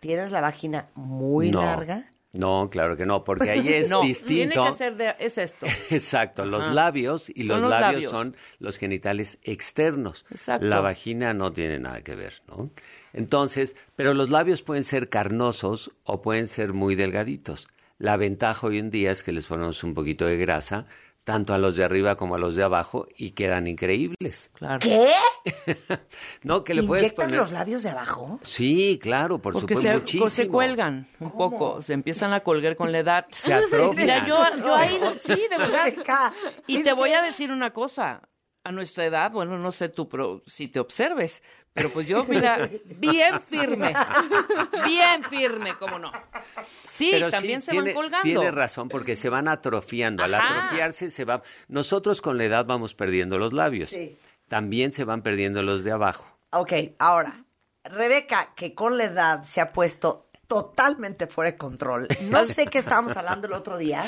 [0.00, 2.10] ¿Tienes la vagina muy no, larga?
[2.32, 4.54] No, claro que no, porque ahí es no, distinto.
[4.54, 5.66] tiene que ser de, es esto.
[5.90, 8.10] Exacto, los labios y los labios, labios.
[8.10, 10.24] son los genitales externos.
[10.30, 10.66] Exacto.
[10.66, 12.70] La vagina no tiene nada que ver, ¿no?
[13.12, 17.68] Entonces, pero los labios pueden ser carnosos o pueden ser muy delgaditos.
[18.02, 20.86] La ventaja hoy en día es que les ponemos un poquito de grasa,
[21.22, 24.50] tanto a los de arriba como a los de abajo, y quedan increíbles.
[24.54, 24.80] Claro.
[24.80, 25.06] ¿Qué?
[26.42, 27.40] No, que le puedes ¿Inyectan poner...
[27.40, 28.40] los labios de abajo?
[28.42, 30.28] Sí, claro, por Porque supuesto, se, muchísimo.
[30.28, 33.26] se cuelgan un poco, se empiezan a colgar con la edad.
[33.30, 34.04] Se atrofian.
[34.04, 36.32] Mira, yo, yo ahí, sí, de verdad.
[36.66, 38.20] Y te voy a decir una cosa.
[38.64, 42.68] A nuestra edad, bueno, no sé tú, pero si te observes, pero pues yo, mira,
[42.98, 43.94] bien firme,
[44.84, 46.12] bien firme, cómo no.
[46.86, 48.22] Sí, Pero también sí, se tiene, van colgando.
[48.22, 50.22] Tiene razón, porque se van atrofiando.
[50.22, 51.42] Al atrofiarse se va...
[51.68, 53.88] Nosotros con la edad vamos perdiendo los labios.
[53.88, 54.18] Sí.
[54.48, 56.36] También se van perdiendo los de abajo.
[56.50, 57.44] Ok, ahora,
[57.84, 62.08] Rebeca, que con la edad se ha puesto totalmente fuera de control.
[62.24, 64.04] No sé qué estábamos hablando el otro día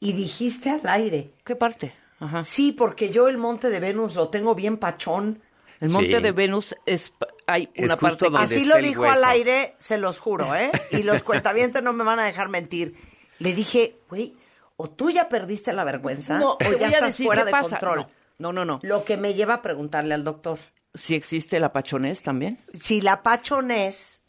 [0.00, 1.32] y dijiste al aire.
[1.44, 1.94] ¿Qué parte?
[2.20, 2.44] Ajá.
[2.44, 5.42] Sí, porque yo el monte de Venus lo tengo bien pachón.
[5.80, 6.22] El monte Sí.
[6.22, 7.12] de Venus es
[7.46, 10.70] hay Es una parte donde Así lo dijo al aire, se los juro, ¿eh?
[10.90, 12.94] Y los cuentavientes no me van a dejar mentir.
[13.38, 14.34] Le dije, güey,
[14.76, 17.44] o tú ya perdiste la vergüenza No, o te ya voy a estás decir fuera
[17.44, 17.68] de pasa.
[17.78, 18.06] control.
[18.38, 18.78] No, no, no.
[18.82, 20.58] Lo que me lleva a preguntarle al doctor.
[20.94, 22.58] Si existe la pachonés también.
[22.72, 24.22] Si la pachonés...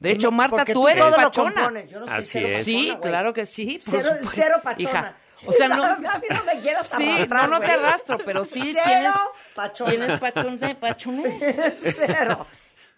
[0.00, 1.84] De hecho, Marta, tú eres todo pachona.
[1.84, 2.64] Yo no soy Así cero es.
[2.64, 3.10] Sí, pachona, güey.
[3.12, 3.78] claro que sí.
[3.80, 4.82] Cero, pachona.
[4.90, 5.16] Hija,
[5.46, 5.84] o sea, no.
[5.84, 7.78] A mí no me quieras Sí, arrastrar, no, no te güey.
[7.78, 9.12] arrastro, pero sí Cero tienes,
[9.54, 9.90] pachona.
[9.90, 11.34] tienes pachone, pachonés.
[11.96, 12.46] Cero.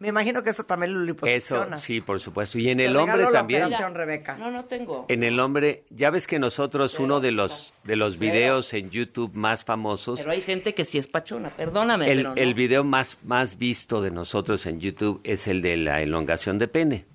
[0.00, 1.82] Me imagino que eso también lo Eso, liposuccionas.
[1.82, 2.58] sí, por supuesto.
[2.58, 3.68] Y en Te el hombre también.
[3.94, 4.36] Rebeca.
[4.36, 5.06] No, no tengo.
[5.08, 9.32] En el hombre, ya ves que nosotros, uno de los, de los videos en YouTube
[9.34, 12.10] más famosos, Pero hay gente que sí es pachona, perdóname.
[12.10, 12.36] el, pero no.
[12.36, 16.66] el video más, más visto de nosotros en YouTube es el de la elongación de
[16.68, 17.06] pene.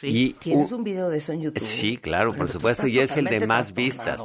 [0.00, 0.08] Sí.
[0.08, 1.60] Y ¿Tienes u- un video de eso en YouTube?
[1.62, 4.18] Sí, claro, por supuesto, y es el de más vistas.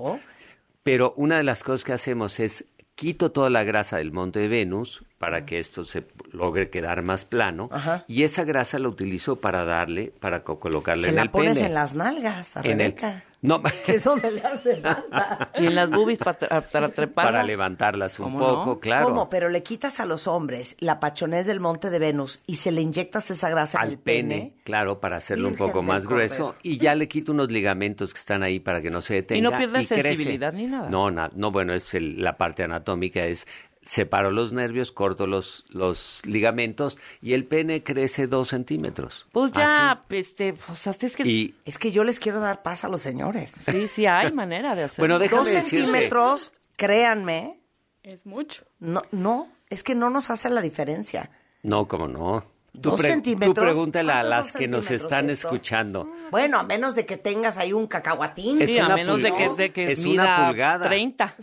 [0.83, 2.65] Pero una de las cosas que hacemos es
[2.95, 7.25] quito toda la grasa del monte de Venus para que esto se logre quedar más
[7.25, 8.03] plano Ajá.
[8.07, 11.55] y esa grasa la utilizo para darle, para co- colocarle Se en la el pones
[11.57, 11.67] pene.
[11.67, 13.23] en las nalgas a En el- Rebeca.
[13.41, 15.49] No, Que es donde le hace falta.
[15.57, 17.25] Y en las boobies para, trepar.
[17.25, 18.79] para levantarlas un ¿Cómo poco, no?
[18.79, 19.05] claro.
[19.07, 19.29] ¿Cómo?
[19.29, 22.81] Pero le quitas a los hombres la pachonés del monte de Venus y se le
[22.81, 24.53] inyectas esa grasa en al el pene, pene.
[24.65, 28.43] claro, para hacerlo un poco más grueso y ya le quito unos ligamentos que están
[28.43, 30.03] ahí para que no se detenga no pierdes crece.
[30.03, 30.89] sensibilidad ni nada.
[30.89, 33.47] No, na- no, bueno, es el- la parte anatómica es
[33.81, 39.27] separo los nervios, corto los, los ligamentos y el pene crece dos centímetros.
[39.31, 40.01] Pues ya, Así.
[40.17, 41.23] este, pues hasta es que...
[41.27, 43.61] Y Es que yo les quiero dar paz a los señores.
[43.69, 45.01] Sí, sí hay manera de hacerlo.
[45.03, 45.77] Bueno, déjame Dos decirte.
[45.85, 47.59] centímetros, créanme,
[48.03, 48.65] Es mucho.
[48.79, 51.29] no, no, es que no nos hace la diferencia.
[51.63, 52.45] No, como no.
[52.81, 53.53] Tú, ¿Dos pre- centímetros?
[53.55, 55.47] tú pregúntale a ¿Cuántos las que nos están esto?
[55.47, 56.09] escuchando.
[56.31, 58.61] Bueno, a menos de que tengas ahí un cacahuatín.
[58.61, 59.55] Es Sí, a una menos de que, pulgada.
[59.55, 60.85] de que Es mida una pulgada.
[60.87, 61.35] 30.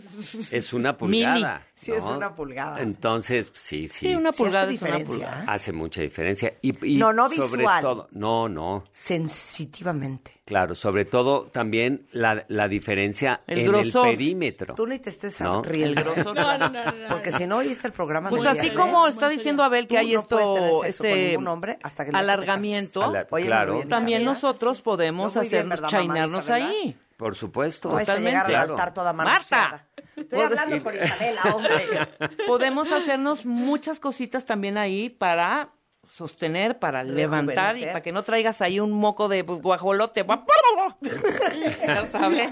[0.51, 0.97] Es una Mini.
[1.23, 1.67] pulgada.
[1.73, 2.17] Sí, es ¿no?
[2.17, 2.81] una pulgada.
[2.81, 4.07] Entonces, sí, sí.
[4.07, 5.43] Sí, una Sí hace pulgada es una pulgada.
[5.47, 6.53] Hace mucha diferencia.
[6.61, 7.81] Y, y No, no sobre visual.
[7.81, 8.83] todo, no, no.
[8.91, 10.36] Sensitivamente.
[10.47, 14.07] Claro, sobre todo también la, la diferencia El en grosor.
[14.07, 14.75] el perímetro.
[14.75, 15.61] Tú ni te estés ¿No?
[15.61, 15.99] riendo.
[15.99, 16.33] El grosor.
[16.35, 17.07] No, no, no, no, no.
[17.09, 18.29] Porque si no oíste el programa...
[18.29, 19.37] Pues así como Muy está serio.
[19.37, 23.73] diciendo Abel que Tú hay esto, este ningún hombre hasta que alargamiento, Oye, claro.
[23.75, 26.97] bien, también nosotros podemos muy bien, hacernos ¿verdad, mamá chainarnos ahí.
[27.17, 27.89] Por supuesto.
[27.89, 28.73] No vais a llegar al Claro.
[28.75, 29.85] altar toda Marta.
[30.15, 31.83] Estoy hablando con Isabela, hombre.
[32.47, 35.69] Podemos hacernos muchas cositas también ahí para
[36.07, 40.25] sostener, para levantar y para que no traigas ahí un moco de guajolote.
[41.85, 42.51] ya sabes.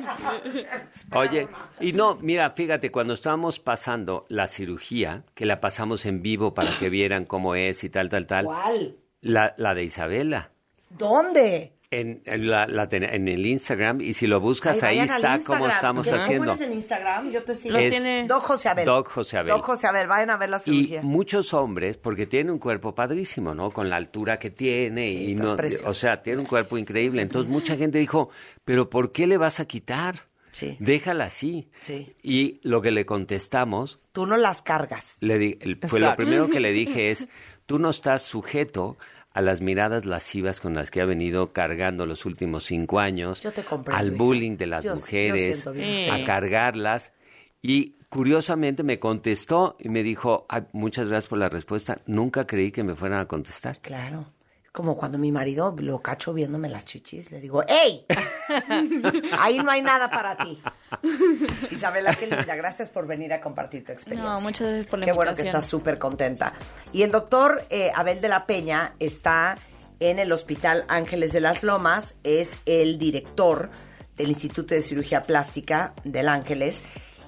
[1.12, 1.48] Oye,
[1.80, 6.70] y no, mira, fíjate, cuando estábamos pasando la cirugía, que la pasamos en vivo para
[6.80, 8.96] que vieran cómo es y tal, tal, tal, ¿Cuál?
[9.22, 10.52] la, la de Isabela.
[10.90, 11.75] ¿Dónde?
[12.00, 15.68] En, en la- la ten- en el Instagram, y si lo buscas ahí está como
[15.68, 16.46] estamos ¿Qué me haciendo.
[16.54, 17.32] pones en Instagram?
[17.32, 17.78] Yo te sigo.
[17.78, 18.86] Tiene- Doc José Abel.
[18.86, 19.50] Doc José Abel.
[19.54, 21.02] Doc José Abel, vayan a ver la Y cirugía.
[21.02, 23.72] muchos hombres, porque tiene un cuerpo padrísimo, ¿no?
[23.72, 25.88] Con la altura que tiene Sí, y no, precioso.
[25.88, 27.22] o sea, tiene un cuerpo increíble.
[27.22, 28.30] Entonces mucha gente dijo,
[28.64, 30.28] pero ¿por qué le vas a quitar?
[30.52, 30.78] Sí.
[30.80, 31.68] Déjala así.
[31.82, 32.14] Sí.
[32.24, 35.18] Y lo que le contestamos, Tú no las cargas.
[35.22, 37.28] le di- el- fue lo primero que le dije es,
[37.66, 38.98] tú no estás sujeto
[39.36, 43.52] a las miradas lascivas con las que ha venido cargando los últimos cinco años, Yo
[43.52, 47.12] te al bullying de las Yo- yo mujeres, bien a cargarlas.
[47.62, 52.72] Y curiosamente me contestó y me dijo, "Ah, muchas gracias por la respuesta, nunca creí
[52.72, 53.80] que me fueran a contestar.
[53.82, 54.26] Claro.
[54.76, 58.06] Como cuando mi marido lo cacho viéndome las chichis, le digo, ¡Ey!
[59.40, 60.62] Ahí no hay nada para ti.
[61.72, 62.58] Isabela, qué linda.
[62.58, 64.34] Gracias por venir a compartir tu experiencia.
[64.34, 66.52] No, muchas gracias por la Qué bueno que estás súper contenta.
[66.92, 69.58] Y el doctor eh, Abel de la Peña está
[70.02, 73.70] en el Hospital Ángeles de las Lomas, es el director
[74.18, 76.84] del Instituto de Cirugía Plástica del Ángeles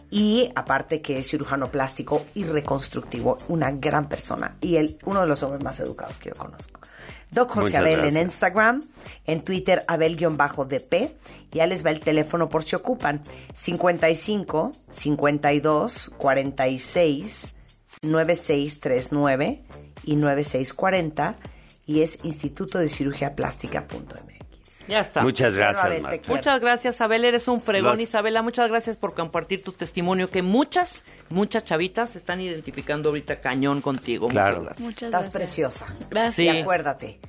[0.09, 5.27] y aparte que es cirujano plástico y reconstructivo, una gran persona y él, uno de
[5.27, 6.81] los hombres más educados que yo conozco.
[7.31, 8.17] Doc José Abel en.
[8.17, 8.83] Instagram,
[9.25, 11.11] en Twitter Abel-DP,
[11.51, 13.21] ya les va el teléfono por si ocupan,
[13.53, 17.55] 55 52 46
[18.01, 19.63] 9639
[20.05, 21.35] y 9640
[21.85, 24.36] y es Instituto de Cirugía Plástica.mx.
[24.87, 25.21] Ya está.
[25.21, 26.21] Muchas gracias, Marta.
[26.33, 27.25] Muchas gracias, Abel.
[27.25, 28.41] Eres un fregón, Los- Isabela.
[28.41, 30.29] Muchas gracias por compartir tu testimonio.
[30.29, 34.27] Que muchas, muchas chavitas se están identificando ahorita cañón contigo.
[34.29, 34.57] Claro.
[34.59, 34.85] Muchas gracias.
[34.85, 35.33] Muchas Estás gracias.
[35.33, 35.95] preciosa.
[36.09, 36.35] Gracias.
[36.35, 36.43] Sí.
[36.45, 37.19] Y acuérdate,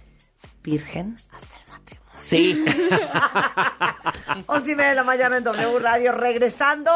[0.62, 2.08] virgen hasta el matrimonio.
[2.20, 2.64] Sí.
[4.46, 6.12] 11 y media de la mañana en W Radio.
[6.12, 6.90] Regresando,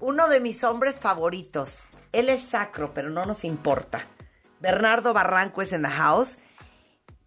[0.00, 1.88] uno de mis hombres favoritos.
[2.12, 4.06] Él es sacro, pero no nos importa.
[4.60, 6.38] Bernardo Barranco es en the house.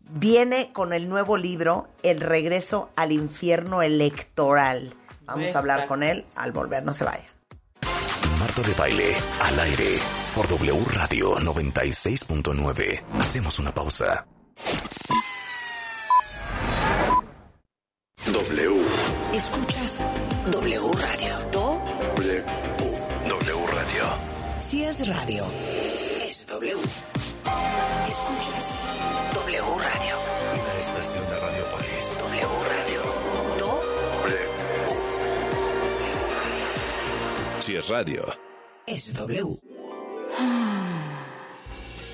[0.09, 4.93] Viene con el nuevo libro, El regreso al infierno electoral.
[5.25, 7.25] Vamos a hablar con él al volver, no se vaya.
[8.39, 9.97] Marta de baile al aire
[10.33, 13.01] por W Radio 96.9.
[13.19, 14.25] Hacemos una pausa.
[18.25, 18.81] W.
[19.33, 20.03] Escuchas
[20.51, 21.39] W Radio.
[21.51, 21.81] Do
[22.15, 22.43] W.
[23.29, 24.03] W Radio.
[24.59, 25.45] si es radio.
[26.25, 26.77] Es W.
[28.07, 30.17] Escuchas W Radio.
[30.53, 32.17] Una estación de Radiopolis.
[32.19, 33.01] W Radio.
[33.57, 33.81] Do
[37.59, 38.23] Si es radio.
[38.85, 39.59] es W.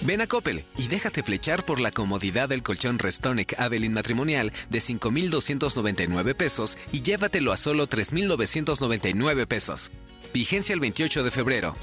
[0.02, 4.82] Ven a Coppel y déjate flechar por la comodidad del colchón Restonic Avelin matrimonial de
[4.82, 9.92] 5,299 pesos y llévatelo a solo 3,999 pesos.
[10.34, 11.76] Vigencia el 28 de febrero.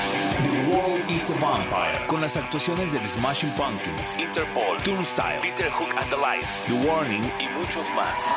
[0.42, 2.06] The World is a Vampire.
[2.08, 6.74] Con las actuaciones de The Smashing Pumpkins, Interpol, Turnstile, Peter Hook and the Lights, The
[6.88, 8.34] Warning y muchos más.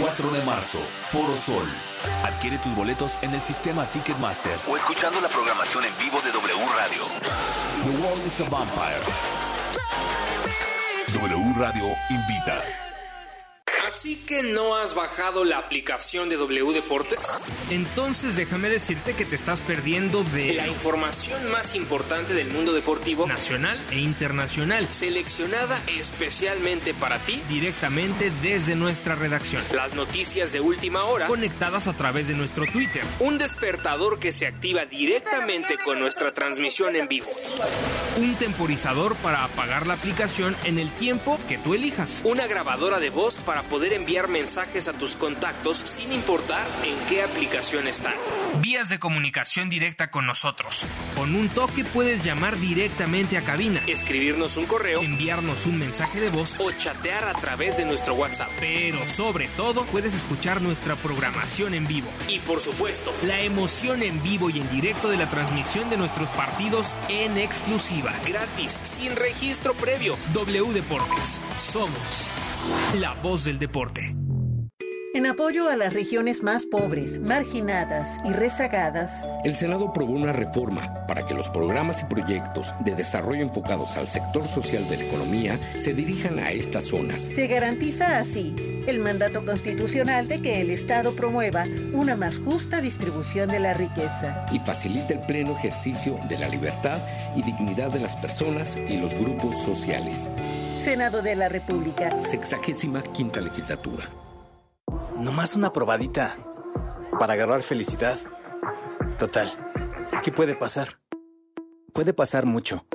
[0.00, 1.66] 4 de marzo, Foro Sol.
[2.24, 6.66] Adquiere tus boletos en el sistema Ticketmaster o escuchando la programación en vivo de W
[6.76, 7.02] Radio.
[7.84, 9.02] The World is a Vampire.
[11.12, 12.87] W Radio invita.
[13.88, 17.40] Así que no has bajado la aplicación de W Deportes.
[17.70, 23.26] Entonces déjame decirte que te estás perdiendo de La información más importante del mundo deportivo
[23.26, 27.40] nacional e internacional, seleccionada especialmente para ti.
[27.48, 31.26] directamente desde nuestra redacción, Las noticias de última hora.
[31.26, 33.02] conectadas a través de nuestro Twitter.
[33.20, 37.30] Un despertador que se activa directamente con nuestra transmisión en vivo.
[38.18, 42.20] Un temporizador para apagar la aplicación en el tiempo que tú elijas.
[42.24, 47.22] Una grabadora de voz para poder enviar mensajes a tus contactos sin importar en qué
[47.22, 48.14] aplicación están.
[48.60, 50.84] Vías de comunicación directa con nosotros.
[51.14, 56.30] Con un toque puedes llamar directamente a cabina, Escribirnos un correo enviarnos un mensaje de
[56.30, 58.50] voz o chatear a través de nuestro WhatsApp.
[58.58, 62.08] pero sobre todo puedes escuchar nuestra programación en vivo.
[62.28, 66.30] Y por supuesto, La emoción en vivo y en directo de la transmisión de nuestros
[66.30, 68.12] partidos en exclusiva.
[68.26, 70.16] gratis, sin registro previo.
[70.32, 71.40] W Deportes.
[71.58, 72.30] Somos
[72.94, 74.17] la voz del deporte.
[75.14, 81.06] En apoyo a las regiones más pobres, marginadas y rezagadas, El Senado aprobó una reforma
[81.06, 85.58] para que los programas y proyectos de desarrollo enfocados al sector social de la economía
[85.78, 87.22] se dirijan a estas zonas.
[87.22, 88.54] se garantiza así
[88.86, 91.64] el mandato constitucional de que el Estado promueva
[91.94, 94.46] una más justa distribución de la riqueza.
[94.52, 96.98] y facilita el pleno ejercicio de la libertad
[97.34, 100.28] y dignidad de las personas y los grupos sociales.
[100.82, 102.20] Senado de la República.
[102.22, 104.04] Sexagésima quinta legislatura.
[105.18, 106.36] Nomás una probadita.
[107.18, 108.18] Para agarrar felicidad.
[109.18, 109.50] Total.
[110.22, 111.00] ¿Qué puede pasar?
[111.92, 112.86] Puede pasar mucho.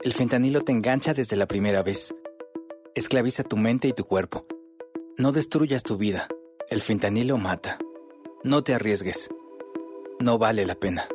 [0.00, 2.14] El fentanilo te engancha desde la primera vez.
[2.94, 4.46] Esclaviza tu mente y tu cuerpo.
[5.18, 6.26] No destruyas tu vida.
[6.70, 7.78] El fentanilo mata.
[8.42, 9.28] No te arriesgues.
[10.18, 11.06] No vale la pena.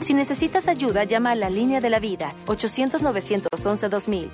[0.00, 4.30] Si necesitas ayuda, llama a la línea de la vida 800-911-2000.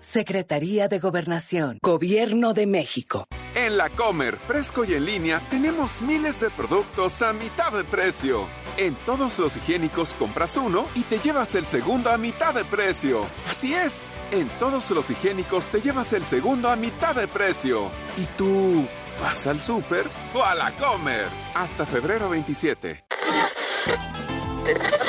[0.00, 3.26] Secretaría de Gobernación, Gobierno de México.
[3.54, 8.46] En la Comer, fresco y en línea, tenemos miles de productos a mitad de precio.
[8.78, 13.26] En todos los higiénicos compras uno y te llevas el segundo a mitad de precio.
[13.46, 17.90] Así es, en todos los higiénicos te llevas el segundo a mitad de precio.
[18.16, 18.86] ¿Y tú
[19.20, 21.26] vas al súper o a la Comer?
[21.54, 23.04] Hasta febrero 27.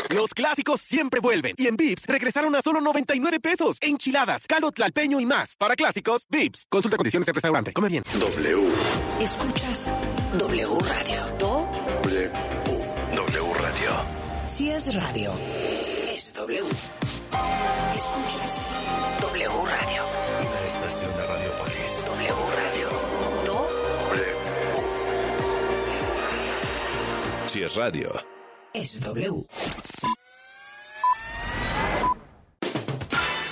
[0.09, 1.53] Los clásicos siempre vuelven.
[1.57, 3.77] Y en Vips regresaron a solo 99 pesos.
[3.81, 5.55] Enchiladas, caldo tlalpeño y más.
[5.55, 6.65] Para clásicos, Vips.
[6.69, 7.73] Consulta condiciones en restaurante.
[7.73, 8.03] Come bien.
[8.19, 8.69] W.
[9.19, 9.91] Escuchas
[10.37, 11.25] W Radio.
[11.39, 11.67] Do.
[12.03, 12.31] W.
[13.15, 13.91] W Radio.
[14.47, 15.33] Si es radio,
[16.13, 16.59] es W.
[17.95, 18.61] Escuchas
[19.21, 20.03] W Radio.
[20.39, 22.05] Una estación de Radiopolis.
[22.05, 22.89] W Radio.
[23.45, 23.67] Do.
[27.47, 28.30] Si es radio.
[28.73, 29.45] Es W.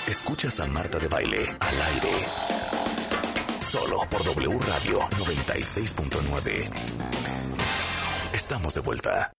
[0.08, 2.26] Escuchas a Marta de Baile al aire.
[3.70, 6.70] Solo por W Radio 96.9.
[8.32, 9.32] Estamos de vuelta.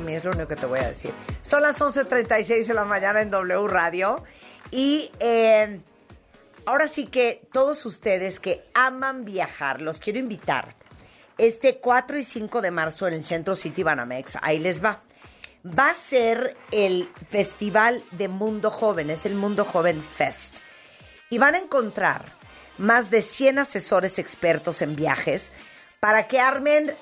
[0.00, 1.12] Mí, es lo único que te voy a decir.
[1.42, 4.22] Son las 11.36 de la mañana en W Radio.
[4.70, 5.80] Y eh,
[6.66, 10.74] ahora sí que todos ustedes que aman viajar, los quiero invitar.
[11.38, 15.00] Este 4 y 5 de marzo en el Centro City Banamex, ahí les va.
[15.66, 20.58] Va a ser el Festival de Mundo Joven, es el Mundo Joven Fest.
[21.30, 22.24] Y van a encontrar
[22.78, 25.52] más de 100 asesores expertos en viajes
[26.00, 26.94] para que armen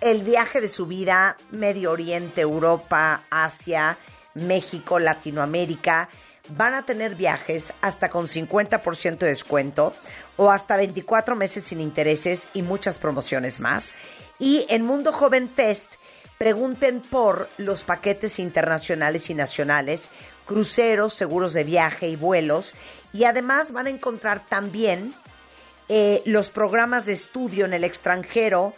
[0.00, 3.98] el viaje de su vida, Medio Oriente, Europa, Asia,
[4.34, 6.08] México, Latinoamérica.
[6.50, 9.92] Van a tener viajes hasta con 50% de descuento
[10.36, 13.94] o hasta 24 meses sin intereses y muchas promociones más.
[14.38, 15.96] Y en Mundo Joven Fest,
[16.38, 20.10] pregunten por los paquetes internacionales y nacionales,
[20.44, 22.74] cruceros, seguros de viaje y vuelos.
[23.12, 25.14] Y además van a encontrar también
[25.88, 28.74] eh, los programas de estudio en el extranjero,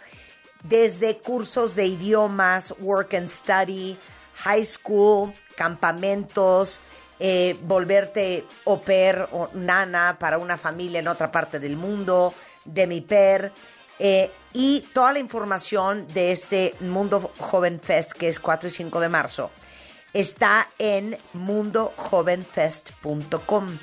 [0.63, 3.97] desde cursos de idiomas, work and study,
[4.43, 6.81] high school, campamentos,
[7.19, 12.31] eh, volverte au pair o nana para una familia en otra parte del mundo,
[12.63, 13.51] demi pair,
[13.99, 19.01] eh, y toda la información de este Mundo Joven Fest, que es 4 y 5
[19.01, 19.51] de marzo,
[20.13, 23.77] está en mundojovenfest.com.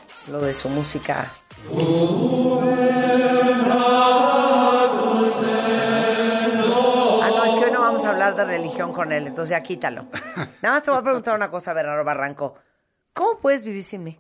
[0.10, 1.32] Es lo de su música.
[7.22, 9.62] Ah, no, es que hoy no vamos a hablar de religión con él, entonces ya
[9.62, 10.08] quítalo.
[10.64, 12.56] Nada más te voy a preguntar una cosa, Bernardo Barranco.
[13.14, 14.20] ¿Cómo puedes vivir sin mí?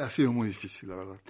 [0.00, 1.20] Ha sido muy difícil, la verdad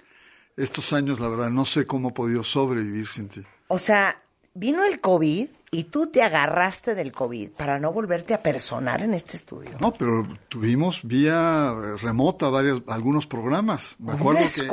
[0.57, 3.41] estos años, la verdad, no sé cómo he podido sobrevivir sin ti.
[3.67, 4.21] O sea,
[4.53, 9.15] vino el COVID y tú te agarraste del COVID para no volverte a personar en
[9.15, 9.71] este estudio.
[9.79, 13.95] No, pero tuvimos vía remota varios, algunos programas.
[13.97, 14.67] Me acuerdo que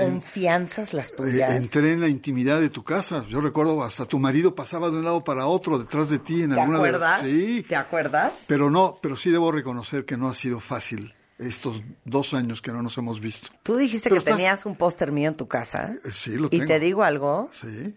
[0.92, 1.50] las eh, tuyas.
[1.52, 3.24] entré en la intimidad de tu casa.
[3.28, 6.50] Yo recuerdo hasta tu marido pasaba de un lado para otro detrás de ti en
[6.50, 7.22] ¿Te alguna acuerdas?
[7.22, 7.62] de Sí.
[7.62, 8.44] ¿Te acuerdas?
[8.46, 12.72] Pero no, pero sí debo reconocer que no ha sido fácil estos dos años que
[12.72, 13.48] no nos hemos visto.
[13.62, 15.92] Tú dijiste Pero que estás- tenías un póster mío en tu casa.
[16.04, 16.66] Eh, Sí, lo Y tengo.
[16.66, 17.96] te digo algo, Sí.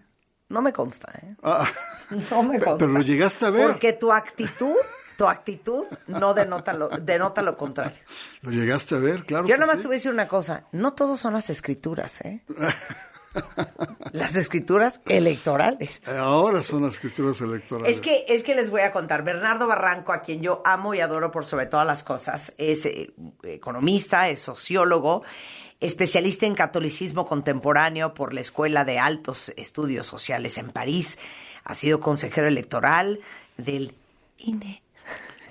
[0.49, 1.35] no me consta, ¿eh?
[1.43, 1.67] Ah,
[2.31, 2.77] No me consta.
[2.77, 3.67] pero lo llegaste a ver.
[3.67, 4.75] Porque tu actitud,
[5.17, 7.99] tu actitud no denota lo, denota lo contrario.
[8.41, 9.45] Lo llegaste a ver, claro.
[9.47, 9.81] Yo que nada más sí.
[9.83, 12.43] te voy a decir una cosa, no todos son las escrituras, ¿eh?
[14.11, 16.01] las escrituras electorales.
[16.07, 17.95] Ahora son las escrituras electorales.
[17.95, 19.23] Es que, es que les voy a contar.
[19.23, 23.11] Bernardo Barranco, a quien yo amo y adoro por sobre todas las cosas, es eh,
[23.43, 25.23] economista, es sociólogo,
[25.79, 31.17] especialista en catolicismo contemporáneo por la Escuela de Altos Estudios Sociales en París.
[31.63, 33.19] Ha sido consejero electoral
[33.57, 33.95] del
[34.37, 34.81] INE.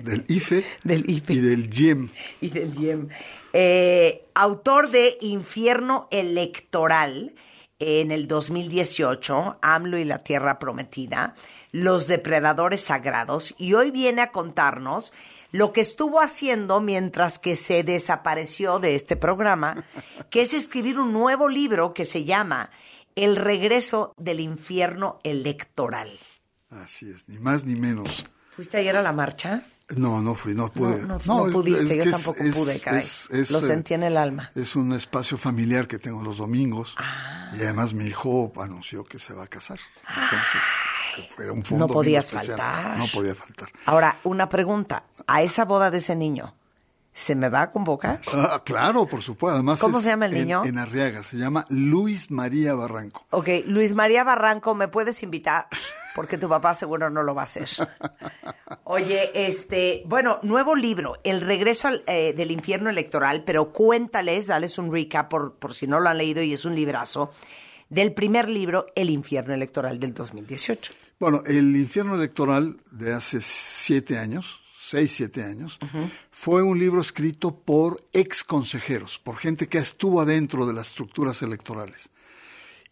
[0.00, 0.64] Del IFE.
[0.82, 1.32] Del IFE.
[1.34, 2.08] Y del YEM.
[2.40, 3.08] Y del YEM.
[3.52, 7.34] Eh, autor de Infierno Electoral
[7.82, 11.34] en el 2018, AMLO y la Tierra Prometida,
[11.72, 15.12] Los Depredadores Sagrados, y hoy viene a contarnos
[15.50, 19.84] lo que estuvo haciendo mientras que se desapareció de este programa,
[20.30, 22.70] que es escribir un nuevo libro que se llama
[23.16, 26.18] El regreso del infierno electoral.
[26.70, 28.26] Así es, ni más ni menos.
[28.50, 29.64] ¿Fuiste ayer a la marcha?
[29.97, 31.03] No, no fui, no pude.
[31.03, 33.01] No, no, no pudiste, yo que tampoco es- pude, caray.
[33.01, 34.51] es- es, Lo eh, sentí en el alma.
[34.55, 36.95] Es un espacio familiar que tengo los domingos.
[36.99, 37.51] Ah.
[37.55, 39.78] Y además mi hijo anunció que se va a casar.
[40.09, 40.62] Entonces,
[41.34, 42.59] fue un, un No podías especial.
[42.59, 42.99] faltar.
[42.99, 43.68] No podía faltar.
[43.86, 45.05] Ahora, una pregunta.
[45.26, 46.55] ¿A esa boda de ese niño
[47.14, 48.20] se me va a convocar?
[48.32, 49.54] Ah, claro, por supuesto.
[49.54, 50.62] Además ¿Cómo es se llama el en- niño?
[50.64, 51.22] En Arriaga.
[51.22, 53.26] Se llama Luis María Barranco.
[53.30, 55.66] Ok, Luis María Barranco, ¿me puedes invitar?
[56.14, 57.68] Porque tu papá seguro no lo va a hacer.
[58.84, 64.78] Oye, este, bueno, nuevo libro, El regreso al- eh, del infierno electoral, pero cuéntales, dales
[64.78, 67.30] un recap por, por si no lo han leído y es un librazo,
[67.88, 70.92] del primer libro, El infierno electoral del 2018.
[71.20, 74.61] Bueno, el infierno electoral de hace siete años,
[74.93, 75.78] seis, siete años,
[76.30, 81.40] fue un libro escrito por ex consejeros, por gente que estuvo adentro de las estructuras
[81.40, 82.11] electorales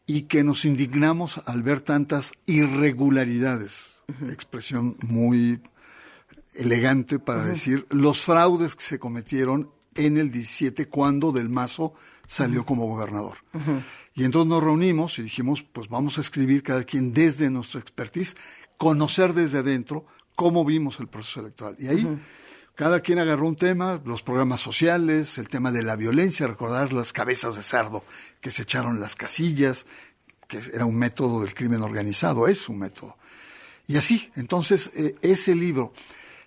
[0.07, 3.99] y que nos indignamos al ver tantas irregularidades,
[4.31, 5.61] expresión muy
[6.55, 11.93] elegante para decir los fraudes que se cometieron en el 17 cuando Del Mazo
[12.27, 13.37] salió como gobernador.
[14.15, 18.39] Y entonces nos reunimos y dijimos, pues vamos a escribir cada quien desde nuestra expertise,
[18.79, 20.07] conocer desde adentro
[20.41, 21.76] cómo vimos el proceso electoral.
[21.78, 22.18] Y ahí
[22.74, 27.12] cada quien agarró un tema, los programas sociales, el tema de la violencia, recordar las
[27.12, 28.07] cabezas de cerdo
[28.41, 29.84] que se echaron las casillas,
[30.49, 33.18] que era un método del crimen organizado, es un método.
[33.86, 35.93] Y así, entonces, eh, ese libro,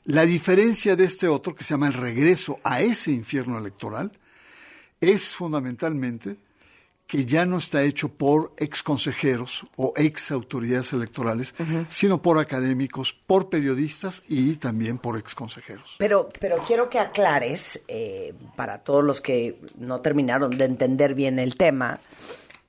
[0.06, 4.12] la diferencia de este otro, que se llama El regreso a ese infierno electoral,
[5.02, 6.38] es fundamentalmente
[7.08, 11.54] que ya no está hecho por ex consejeros o ex autoridades electorales,
[11.90, 15.96] sino por académicos, por periodistas y también por ex consejeros.
[16.00, 21.40] Pero, pero quiero que aclares, eh, para todos los que no terminaron de entender bien
[21.40, 22.00] el tema,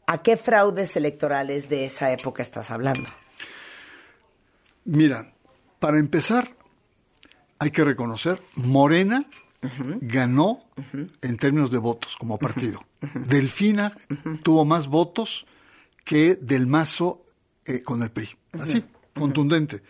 [0.06, 3.08] ¿a qué fraudes electorales de esa época estás hablando?
[4.84, 5.32] Mira,
[5.78, 6.54] para empezar,
[7.58, 9.24] hay que reconocer, Morena
[10.00, 10.64] ganó
[11.22, 12.84] en términos de votos como partido.
[13.26, 13.96] Delfina
[14.42, 15.46] tuvo más votos
[16.04, 17.24] que Del Mazo
[17.64, 18.28] eh, con el PRI.
[18.52, 18.84] Así,
[19.14, 19.82] contundente.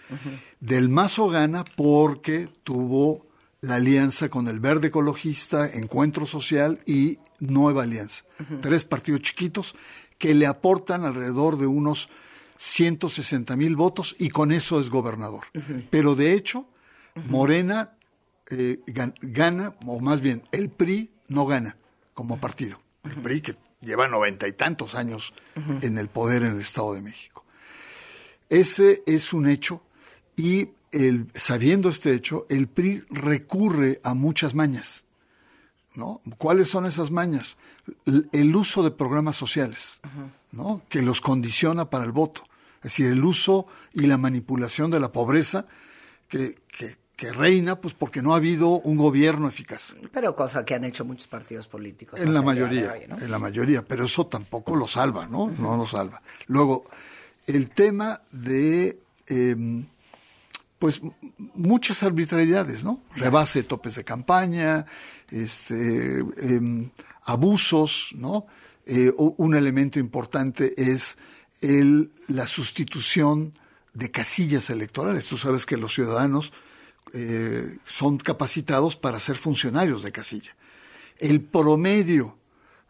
[0.60, 3.26] Del Mazo gana porque tuvo
[3.60, 8.24] la alianza con el Verde Ecologista, Encuentro Social y Nueva Alianza.
[8.60, 9.74] Tres partidos chiquitos
[10.18, 12.08] que le aportan alrededor de unos
[12.56, 15.44] 160 mil votos y con eso es gobernador.
[15.90, 16.66] Pero de hecho,
[17.28, 17.93] Morena
[18.50, 21.76] eh, gan- gana, o más bien, el PRI no gana
[22.14, 22.80] como partido.
[23.04, 25.32] El PRI que lleva noventa y tantos años
[25.82, 27.44] en el poder en el Estado de México.
[28.48, 29.82] Ese es un hecho
[30.36, 35.04] y el, sabiendo este hecho, el PRI recurre a muchas mañas.
[35.94, 36.20] ¿no?
[36.38, 37.56] ¿Cuáles son esas mañas?
[38.32, 40.00] El uso de programas sociales,
[40.52, 40.82] ¿no?
[40.88, 42.42] que los condiciona para el voto.
[42.78, 45.66] Es decir, el uso y la manipulación de la pobreza
[46.28, 49.94] que, que- que reina pues porque no ha habido un gobierno eficaz.
[50.12, 52.20] Pero cosa que han hecho muchos partidos políticos.
[52.20, 53.18] En la mayoría, hoy, ¿no?
[53.18, 55.50] en la mayoría, pero eso tampoco lo salva, ¿no?
[55.58, 56.20] No lo salva.
[56.46, 56.84] Luego,
[57.46, 58.98] el tema de,
[59.28, 59.84] eh,
[60.78, 61.02] pues,
[61.54, 63.00] muchas arbitrariedades, ¿no?
[63.14, 64.86] Rebase de topes de campaña,
[65.30, 66.90] este, em,
[67.22, 68.46] abusos, ¿no?
[68.86, 71.16] Eh, un elemento importante es
[71.62, 73.56] el, la sustitución
[73.94, 75.26] de casillas electorales.
[75.26, 76.52] Tú sabes que los ciudadanos
[77.14, 80.56] eh, son capacitados para ser funcionarios de casilla.
[81.18, 82.36] El promedio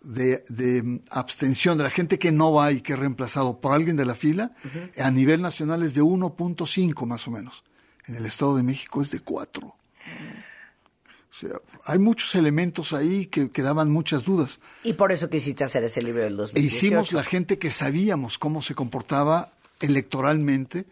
[0.01, 3.97] de, de, abstención de la gente que no va y que es reemplazado por alguien
[3.97, 4.53] de la fila
[4.99, 7.65] a nivel nacional es de 1.5 más o menos.
[8.07, 9.67] En el Estado de México es de 4.
[9.67, 9.77] O
[11.31, 11.51] sea,
[11.85, 14.61] hay muchos elementos ahí que, que daban muchas dudas.
[14.85, 16.77] Y por eso quisiste hacer ese libro del E 2018.
[16.77, 20.87] hicimos la gente que sabíamos cómo se comportaba electoralmente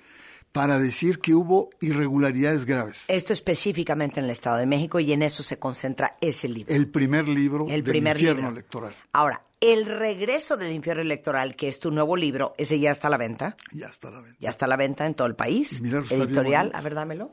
[0.52, 3.04] para decir que hubo irregularidades graves.
[3.08, 6.74] Esto específicamente en el Estado de México y en eso se concentra ese libro.
[6.74, 8.52] El primer libro El del primer infierno libro.
[8.52, 8.94] electoral.
[9.12, 13.10] Ahora, El regreso del infierno electoral, que es tu nuevo libro, ese ya está a
[13.10, 13.56] la venta.
[13.70, 14.36] Ya está a la venta.
[14.40, 15.80] Ya está a la venta en todo el país.
[15.80, 17.32] Mira, Editorial, a ver, dámelo.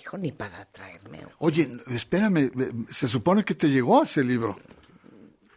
[0.00, 1.20] Hijo, ni para traerme.
[1.38, 2.50] Oye, espérame,
[2.88, 4.56] se supone que te llegó ese libro.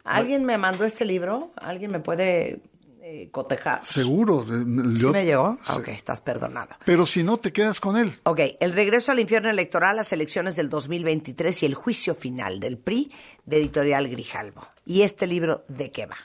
[0.03, 1.51] ¿Alguien me mandó este libro?
[1.55, 2.61] ¿Alguien me puede
[3.07, 3.85] eh, cotejar.
[3.85, 4.43] Seguro.
[4.47, 5.59] ¿Sí yo- me llegó?
[5.63, 5.73] sí.
[5.73, 6.75] Ok, estás perdonado.
[6.85, 8.17] Pero si no, te quedas con él.
[8.23, 12.79] Ok, el regreso al infierno electoral, las elecciones del 2023 y el juicio final del
[12.79, 13.11] PRI
[13.45, 14.67] de Editorial Grijalvo.
[14.85, 16.15] ¿Y este libro de qué va?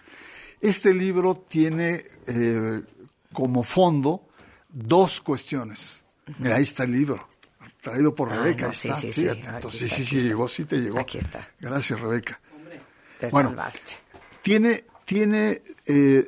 [0.63, 2.81] Este libro tiene eh,
[3.35, 4.27] como fondo
[4.71, 6.03] dos cuestiones.
[6.39, 7.29] Mira, ahí está el libro,
[7.83, 8.63] traído por Ah, Rebeca.
[8.63, 9.47] no, ahí sí, está, sí, sí, fíjate.
[9.49, 10.29] Entonces, está, sí, sí, está.
[10.29, 10.99] llegó, sí te llegó.
[10.99, 11.47] Aquí está.
[11.61, 12.41] Gracias, Rebeca.
[13.19, 13.51] Te Bueno.
[13.51, 13.97] salvaste.
[14.41, 16.25] Tiene, tiene eh,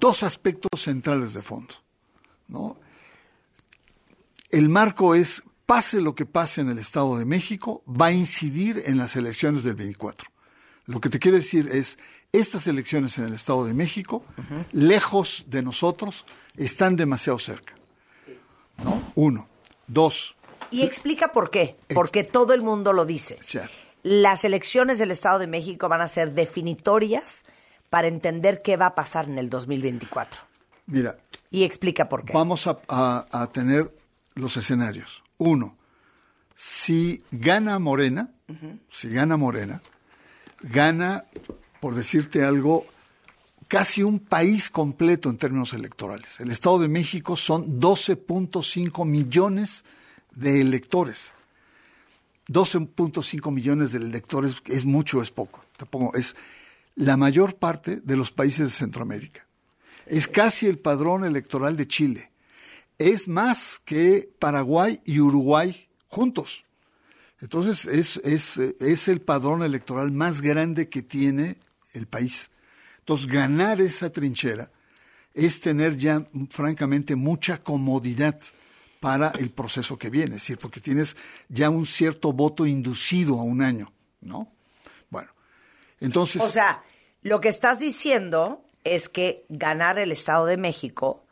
[0.00, 1.74] dos aspectos centrales de fondo.
[2.48, 2.76] ¿no?
[4.50, 8.82] El marco es, pase lo que pase en el Estado de México, va a incidir
[8.86, 10.28] en las elecciones del 24.
[10.86, 11.98] Lo que te quiero decir es,
[12.32, 14.24] estas elecciones en el Estado de México,
[14.72, 16.24] lejos de nosotros,
[16.56, 17.74] están demasiado cerca.
[18.82, 19.12] ¿no?
[19.14, 19.48] Uno.
[19.86, 20.36] Dos.
[20.70, 21.76] Y explica por qué.
[21.94, 23.38] Porque todo el mundo lo dice.
[24.02, 27.44] Las elecciones del Estado de México van a ser definitorias
[27.90, 30.40] para entender qué va a pasar en el 2024.
[30.86, 31.18] Mira,
[31.50, 32.32] Y explica por qué.
[32.32, 33.92] Vamos a, a- a tener
[34.34, 35.22] los escenarios.
[35.38, 35.76] Uno,
[36.54, 38.30] si gana Morena,
[38.88, 39.82] si gana Morena,
[40.62, 41.24] gana,
[41.80, 42.84] por decirte algo,
[43.68, 46.38] casi un país completo en términos electorales.
[46.40, 49.84] El Estado de México son 12.5 millones
[50.34, 51.32] de electores.
[52.48, 55.64] 12.5 millones de electores es mucho o es poco.
[55.76, 56.34] Te pongo, es
[57.00, 59.46] la mayor parte de los países de Centroamérica.
[60.04, 62.30] Es casi el padrón electoral de Chile.
[62.98, 66.64] Es más que Paraguay y Uruguay juntos.
[67.40, 71.56] Entonces es, es, es el padrón electoral más grande que tiene
[71.94, 72.50] el país.
[72.98, 74.70] Entonces ganar esa trinchera
[75.32, 78.38] es tener ya francamente mucha comodidad
[79.00, 81.16] para el proceso que viene, es decir, porque tienes
[81.48, 83.90] ya un cierto voto inducido a un año,
[84.20, 84.52] ¿no?
[85.08, 85.30] Bueno,
[85.98, 86.42] entonces...
[86.42, 86.84] O sea,
[87.22, 91.24] lo que estás diciendo es que ganar el Estado de México,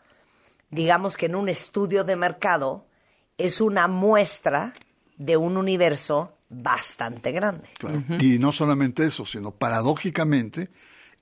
[0.70, 2.86] digamos que en un estudio de mercado,
[3.39, 4.74] es una muestra
[5.16, 7.68] de un universo bastante grande.
[7.78, 8.03] Claro.
[8.20, 10.70] Y no solamente eso, sino paradójicamente,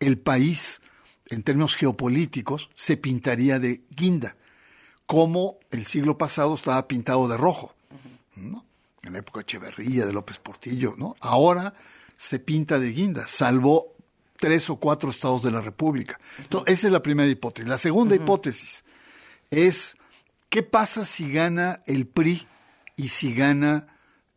[0.01, 0.81] el país,
[1.27, 4.37] en términos geopolíticos, se pintaría de guinda,
[5.07, 7.75] como el siglo pasado estaba pintado de rojo,
[8.35, 8.65] ¿no?
[9.03, 10.95] en la época de Echeverría, de López Portillo.
[10.97, 11.17] ¿no?
[11.21, 11.75] Ahora
[12.17, 13.96] se pinta de guinda, salvo
[14.39, 16.19] tres o cuatro estados de la República.
[16.39, 17.69] Entonces, esa es la primera hipótesis.
[17.69, 18.85] La segunda hipótesis
[19.51, 19.97] es,
[20.49, 22.47] ¿qué pasa si gana el PRI
[22.97, 23.87] y si gana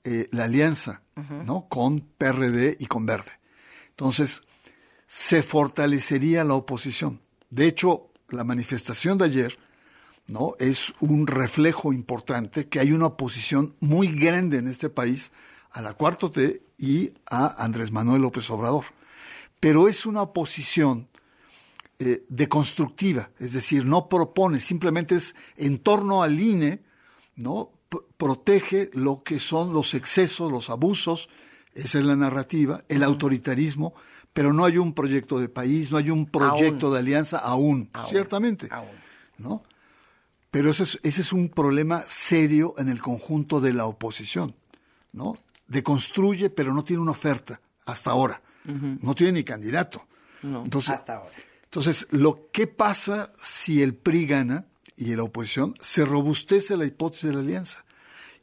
[0.04, 1.02] eh, la alianza
[1.46, 1.68] ¿no?
[1.70, 3.32] con PRD y con Verde?
[3.90, 4.44] Entonces,
[5.08, 7.22] se fortalecería la oposición.
[7.50, 9.60] De hecho, la manifestación de ayer
[10.28, 10.56] ¿no?
[10.60, 15.32] es un reflejo importante que hay una oposición muy grande en este país
[15.72, 18.86] a la cuarto T y a Andrés Manuel López Obrador.
[19.60, 21.08] Pero es una oposición
[22.00, 26.82] eh, deconstructiva, es decir, no propone, simplemente es en torno al INE,
[27.36, 27.72] ¿no?
[27.90, 31.30] P- protege lo que son los excesos, los abusos,
[31.74, 33.94] esa es la narrativa, el autoritarismo,
[34.32, 36.94] pero no hay un proyecto de país, no hay un proyecto Aún.
[36.94, 38.10] de alianza aún, Aún.
[38.10, 38.70] ciertamente,
[39.38, 39.64] ¿no?
[40.52, 44.56] Pero ese es, ese es un problema serio en el conjunto de la oposición,
[45.12, 45.36] ¿no?
[45.68, 48.42] Deconstruye, pero no tiene una oferta hasta ahora.
[49.02, 50.06] No tiene ni candidato.
[50.44, 50.64] No.
[50.64, 51.34] Entonces, Hasta ahora.
[51.66, 54.66] entonces, lo que pasa si el PRI gana
[54.96, 57.84] y la oposición se robustece la hipótesis de la alianza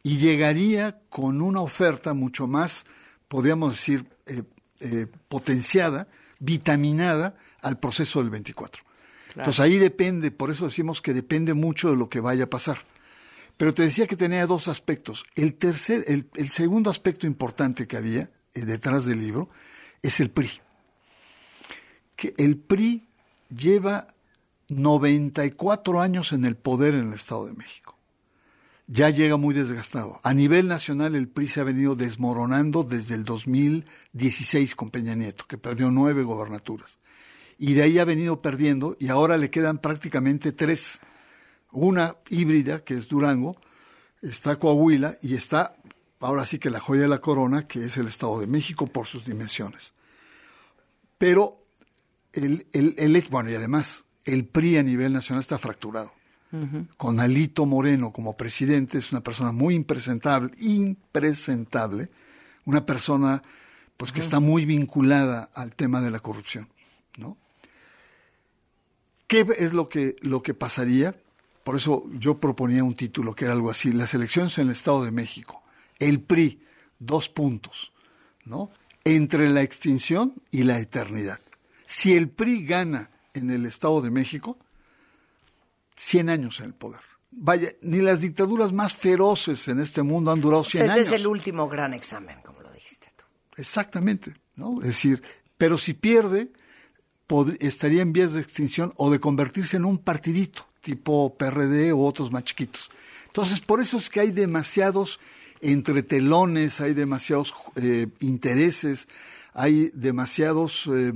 [0.03, 2.87] y llegaría con una oferta mucho más,
[3.29, 4.43] podríamos decir, eh,
[4.81, 6.09] eh, potenciada,
[6.39, 8.85] vitaminada al proceso del 24.
[9.35, 12.79] Entonces ahí depende, por eso decimos que depende mucho de lo que vaya a pasar.
[13.57, 15.25] Pero te decía que tenía dos aspectos.
[15.35, 19.51] El tercer, el, el segundo aspecto importante que había eh, detrás del libro
[20.03, 20.51] es el PRI.
[22.15, 23.09] Que el PRI
[23.55, 24.09] lleva
[24.69, 27.97] 94 años en el poder en el Estado de México.
[28.89, 30.21] Ya llega muy desgastado.
[30.23, 35.45] A nivel nacional el PRI se ha venido desmoronando desde el 2016 con Peña Nieto,
[35.49, 36.99] que perdió nueve gobernaturas.
[37.59, 41.01] Y de ahí ha venido perdiendo y ahora le quedan prácticamente tres.
[41.73, 43.57] Una híbrida, que es Durango,
[44.23, 45.77] está Coahuila y está,
[46.21, 49.07] ahora sí que la joya de la corona, que es el Estado de México por
[49.07, 49.93] sus dimensiones.
[51.19, 51.63] Pero
[52.33, 56.13] el, el, el- bueno, y además, el PRI a nivel nacional está fracturado.
[56.97, 62.09] Con Alito Moreno como presidente, es una persona muy impresentable, impresentable,
[62.65, 63.43] una persona
[63.99, 66.69] pues que está muy vinculada al tema de la corrupción,
[67.19, 67.37] ¿no?
[69.27, 71.15] ¿Qué es lo que, lo que pasaría?
[71.65, 75.05] Por eso yo proponía un título que era algo así, las elecciones en el Estado
[75.05, 75.63] de México,
[75.99, 76.63] el PRI,
[76.99, 77.93] dos puntos,
[78.45, 78.71] ¿no?
[79.05, 81.41] Entre la extinción y la eternidad.
[81.87, 84.59] Si el PRI gana en el Estado de México
[85.97, 87.01] 100 años en el poder.
[87.31, 91.07] Vaya, ni las dictaduras más feroces en este mundo han durado 100 Ese años.
[91.09, 93.25] es el último gran examen, como lo dijiste tú.
[93.57, 94.79] Exactamente, ¿no?
[94.81, 95.23] Es decir,
[95.59, 96.53] pero si pierde,
[97.61, 102.31] estaría en vías de extinción o de convertirse en un partidito, tipo PRD u otros
[102.31, 102.91] más chiquitos.
[103.27, 105.19] Entonces, por eso es que hay demasiados
[105.61, 109.09] entretelones, hay demasiados eh, intereses,
[109.53, 111.13] hay demasiados, eh,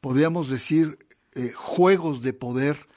[0.00, 0.98] podríamos decir,
[1.34, 2.88] eh, juegos de poder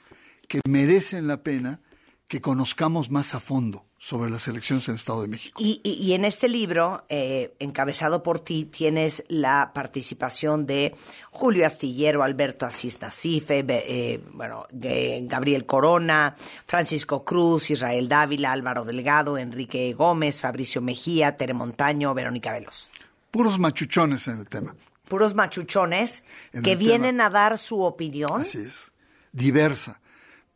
[0.46, 1.80] que merecen la pena
[2.28, 5.60] que conozcamos más a fondo sobre las elecciones en el Estado de México.
[5.60, 10.94] Y, y- y en este libro, eh, encabezado por ti, tienes la participación de
[11.32, 16.36] Julio Astillero, Alberto Asís Nacife, eh, bueno, Gabriel Corona,
[16.66, 22.90] Francisco Cruz, Israel Dávila, Álvaro Delgado, Enrique Gómez, Fabricio Mejía, Tere Montaño, Verónica Veloz.
[23.32, 24.76] Puros machuchones en el tema.
[25.08, 26.22] Puros machuchones
[26.52, 28.42] En que vienen a dar su opinión.
[28.42, 28.92] Así es.
[29.32, 30.00] Diversa.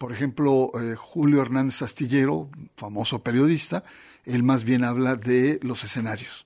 [0.02, 3.84] Por ejemplo, eh, Julio Hernández Astillero, famoso periodista,
[4.24, 6.44] él más bien habla de los escenarios.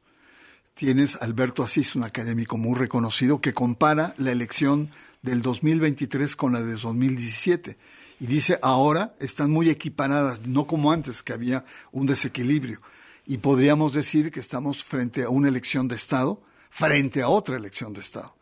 [0.74, 4.90] Tienes Alberto Asís, un académico muy reconocido, que compara la elección
[5.22, 7.78] del 2023 con la de 2017.
[8.20, 12.80] Y dice, ahora están muy equiparadas, no como antes, que había un desequilibrio.
[13.26, 17.94] Y podríamos decir que estamos frente a una elección de Estado, frente a otra elección
[17.94, 18.36] de Estado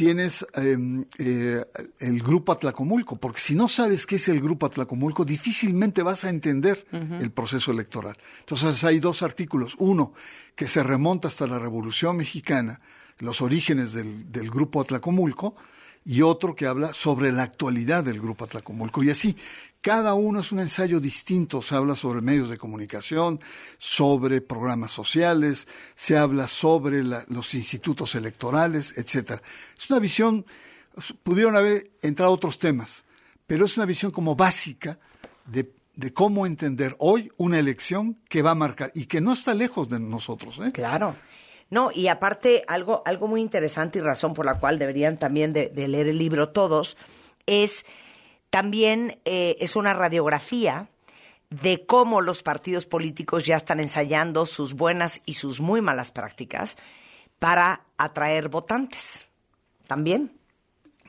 [0.00, 0.78] tienes eh,
[1.18, 1.62] eh,
[1.98, 6.30] el Grupo Atlacomulco, porque si no sabes qué es el Grupo Atlacomulco, difícilmente vas a
[6.30, 8.16] entender el proceso electoral.
[8.38, 9.74] Entonces hay dos artículos.
[9.76, 10.14] Uno,
[10.56, 12.80] que se remonta hasta la Revolución Mexicana,
[13.18, 15.54] los orígenes del, del Grupo Atlacomulco,
[16.02, 19.02] y otro que habla sobre la actualidad del Grupo Atlacomulco.
[19.02, 19.36] Y así,
[19.80, 21.62] cada uno es un ensayo distinto.
[21.62, 23.40] Se habla sobre medios de comunicación,
[23.78, 29.40] sobre programas sociales, se habla sobre la- los institutos electorales, etcétera.
[29.78, 30.44] Es una visión,
[31.22, 33.04] pudieron haber entrado otros temas,
[33.46, 34.98] pero es una visión como básica
[35.46, 35.72] de,
[36.14, 40.00] cómo entender hoy una elección que va a marcar y que no está lejos de
[40.00, 40.58] nosotros.
[40.64, 40.72] ¿eh?
[40.72, 41.14] Claro.
[41.68, 45.70] No, y aparte, algo, algo muy interesante y razón por la cual deberían también de
[45.88, 46.96] leer el libro todos,
[47.46, 47.84] es
[48.50, 50.88] también eh, es una radiografía
[51.50, 56.76] de cómo los partidos políticos ya están ensayando sus buenas y sus muy malas prácticas
[57.38, 59.26] para atraer votantes.
[59.86, 60.32] También.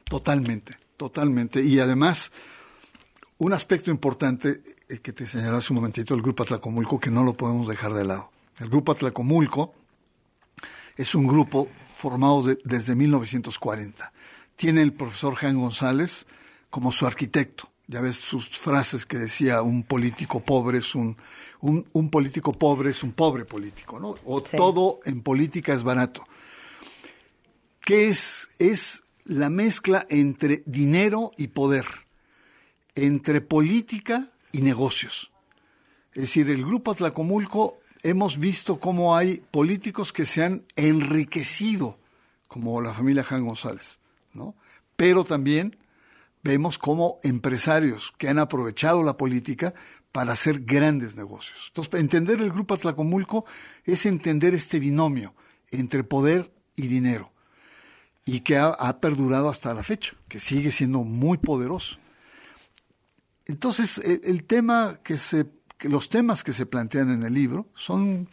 [0.06, 1.62] Totalmente, totalmente.
[1.62, 2.32] Y además,
[3.38, 7.24] un aspecto importante eh, que te señaló hace un momentito, el Grupo Atlacomulco, que no
[7.24, 8.32] lo podemos dejar de lado.
[8.60, 9.74] El Grupo Atlacomulco
[10.98, 14.12] es un grupo formado de- desde 1940.
[14.56, 16.26] Tiene el profesor Jan González
[16.72, 17.70] como su arquitecto.
[17.88, 21.18] Ya ves sus frases que decía un político pobre es un,
[21.60, 24.16] un, un político pobre es un pobre político, ¿no?
[24.26, 24.58] O Sí.
[24.58, 26.26] todo en política es barato.
[27.82, 28.50] ¿Qué es?
[28.60, 31.86] Es la mezcla entre dinero y poder,
[32.96, 35.32] entre política y negocios.
[36.14, 41.98] Es decir, el Grupo Atlacomulco hemos visto cómo hay políticos que se han enriquecido,
[42.48, 44.00] como la familia Jan González,
[44.34, 44.56] ¿no?
[44.96, 45.78] Pero también
[46.44, 49.74] vemos como empresarios que han aprovechado la política
[50.12, 51.66] para hacer grandes negocios.
[51.68, 53.46] Entonces, entender el Grupo Atlacomulco
[53.86, 55.34] es entender este binomio
[55.72, 57.32] entre poder y dinero
[58.26, 61.98] y que ha, perdurado hasta la fecha, que sigue siendo muy poderoso.
[63.46, 65.48] Entonces, el, el tema que se,
[65.82, 68.30] los temas que se plantean en el libro son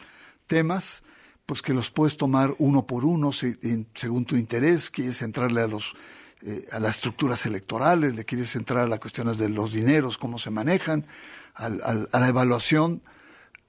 [0.47, 1.03] temas
[1.49, 5.95] pues que los puedes tomar uno por uno según tu interés, quieres entrarle a los
[6.41, 10.37] eh, a las estructuras electorales, le quieres entrar a las cuestiones de los dineros, cómo
[10.39, 11.05] se manejan,
[11.53, 13.01] al- al- a la evaluación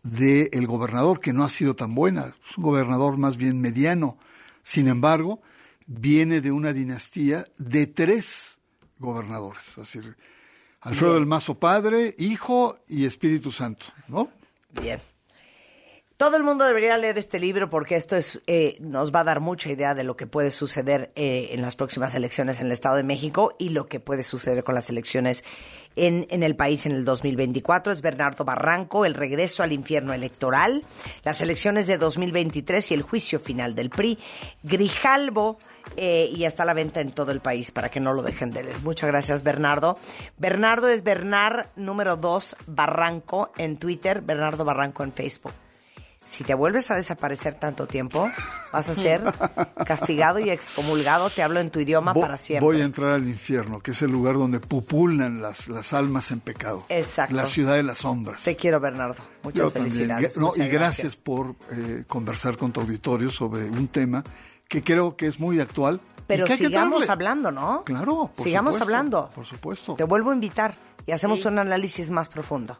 [0.03, 4.19] del gobernador, que no ha sido tan buena, es un gobernador más bien mediano.
[4.63, 5.43] Sin embargo,
[5.87, 8.61] viene de una dinastía de tres
[8.99, 10.17] gobernadores, es decir,
[10.83, 14.31] Alfredo del Mazo Padre, Hijo y Espíritu Santo, ¿no?
[14.81, 14.99] Bien.
[16.21, 19.41] Todo el mundo debería leer este libro porque esto es, eh, nos va a dar
[19.41, 22.97] mucha idea de lo que puede suceder eh, en las próximas elecciones en el Estado
[22.97, 25.45] de México y lo que puede suceder con las elecciones
[25.97, 27.91] en, en el país en el 2024.
[27.91, 30.85] Es Bernardo Barranco, El regreso al infierno electoral,
[31.25, 34.19] las elecciones de 2023 y el juicio final del PRI.
[34.63, 35.57] Grijalbo
[35.97, 38.51] eh, y está a la venta en todo el país para que no lo dejen
[38.51, 38.77] de leer.
[38.83, 39.97] Muchas gracias, Bernardo.
[40.37, 45.55] Bernardo es Bernard número 2 Barranco en Twitter, Bernardo Barranco en Facebook.
[46.31, 48.31] Si te vuelves a desaparecer tanto tiempo,
[48.73, 49.21] vas a ser
[49.85, 51.29] castigado y excomulgado.
[51.29, 52.65] Te hablo en tu idioma Vo- para siempre.
[52.65, 56.39] Voy a entrar al infierno, que es el lugar donde pupulan las, las almas en
[56.39, 56.87] pecado.
[56.89, 57.35] Exacto.
[57.35, 58.45] La ciudad de las sombras.
[58.45, 59.17] Te quiero, Bernardo.
[59.43, 60.37] Muchas Yo felicidades.
[60.39, 64.23] No, Muchas y gracias, por eh, conversar con tu auditorio sobre un tema
[64.69, 66.01] que creo que es muy actual.
[66.29, 67.83] Pero sigamos hablando, ¿no?
[67.83, 69.31] Claro, por Sigamos supuesto, hablando.
[69.35, 69.95] Por supuesto.
[69.97, 70.77] Te vuelvo a invitar
[71.07, 72.79] y hacemos un análisis más profundo.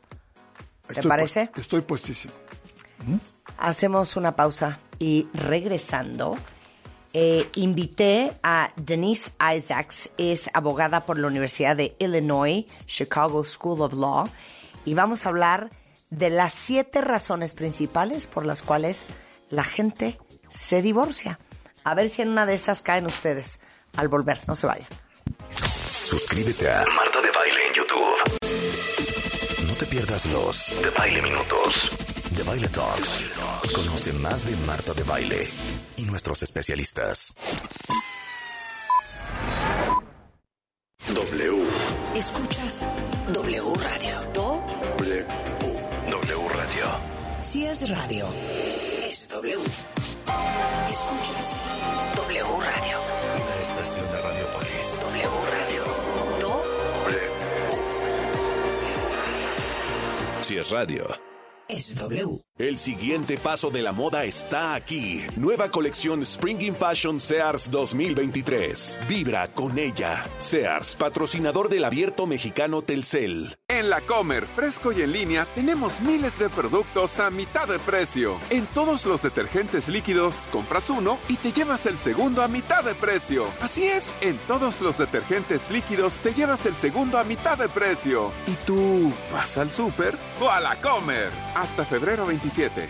[0.87, 1.51] ¿Te Estoy parece?
[1.57, 2.33] estoy puestísimo.
[3.59, 6.37] Hacemos una pausa y regresando,
[7.13, 13.95] eh, invité a Denise Isaacs, es abogada por la Universidad de Illinois, Chicago School of
[13.95, 14.29] Law,
[14.85, 15.71] y vamos a hablar
[16.11, 19.07] de las siete razones principales por las cuales
[19.49, 21.39] la gente se divorcia.
[21.85, 23.61] A ver si en una de esas caen ustedes
[23.97, 24.89] al volver, no se vayan.
[26.03, 29.67] Suscríbete a Marta de Baile en YouTube.
[29.67, 31.91] No te pierdas los de Baile Minutos,
[32.41, 33.25] de Baile Talks.
[33.75, 35.47] Conoce más de Marta de Baile
[35.97, 37.35] y nuestros especialistas.
[41.15, 41.65] W.
[42.15, 42.87] Escuchas
[43.35, 44.21] W Radio.
[44.33, 44.65] Do
[44.99, 45.27] W.
[46.11, 46.87] W Radio.
[47.43, 48.27] si es radio,
[49.05, 49.59] es W.
[50.89, 51.47] Escuchas
[52.17, 53.01] W Radio.
[53.35, 55.01] Una estación de Radiopolis.
[55.03, 55.85] W Radio.
[56.41, 56.63] Do
[60.43, 61.30] Si es radio.
[61.71, 62.41] Es W.
[62.59, 65.25] El siguiente paso de la moda está aquí.
[65.37, 69.01] Nueva colección Spring Fashion Sears 2023.
[69.09, 70.27] Vibra con ella.
[70.41, 73.57] Sears, patrocinador del abierto mexicano Telcel.
[73.69, 78.39] En la Comer, fresco y en línea, tenemos miles de productos a mitad de precio.
[78.51, 82.95] En todos los detergentes líquidos, compras uno y te llevas el segundo a mitad de
[82.95, 83.47] precio.
[83.63, 88.33] Así es, en todos los detergentes líquidos te llevas el segundo a mitad de precio.
[88.47, 91.31] ¿Y tú vas al súper o a la Comer?
[91.61, 92.81] Hasta febrero 27.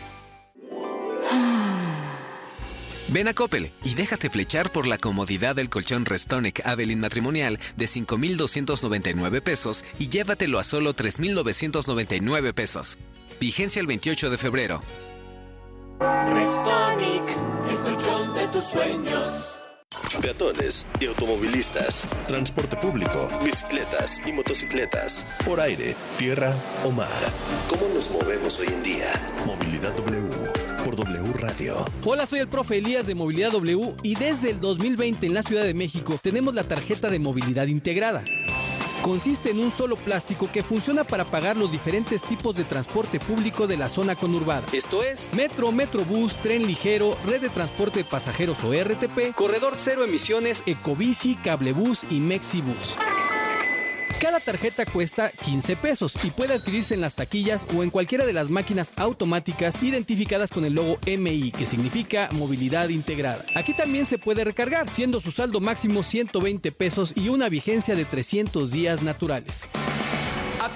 [3.09, 7.89] Ven a Coppel y déjate flechar por la comodidad del colchón Restonic Avelin matrimonial de
[7.89, 12.97] 5,299 pesos y llévatelo a solo 3,999 pesos.
[13.41, 14.83] Vigencia el 28 de febrero.
[15.99, 17.25] Restonic,
[17.71, 19.60] el colchón de tus sueños.
[20.19, 26.55] Peatones y automovilistas, transporte público, bicicletas y motocicletas, por aire, tierra
[26.85, 27.09] o mar.
[27.69, 29.07] ¿Cómo nos movemos hoy en día?
[29.47, 31.77] Movilidad W por W Radio.
[32.05, 35.65] Hola, soy el profe Elías de Movilidad W y desde el 2020 en la Ciudad
[35.65, 38.25] de México tenemos la tarjeta de movilidad integrada.
[39.03, 43.67] Consiste en un solo plástico que funciona para pagar los diferentes tipos de transporte público
[43.67, 44.65] de la zona conurbada.
[44.73, 50.05] Esto es metro, metrobús, tren ligero, red de transporte de pasajeros o RTP, corredor cero
[50.05, 52.97] emisiones, ecobici, cablebús y mexibus.
[54.21, 58.35] Cada tarjeta cuesta 15 pesos y puede adquirirse en las taquillas o en cualquiera de
[58.35, 63.43] las máquinas automáticas identificadas con el logo MI, que significa movilidad integrada.
[63.57, 68.05] Aquí también se puede recargar, siendo su saldo máximo 120 pesos y una vigencia de
[68.05, 69.65] 300 días naturales.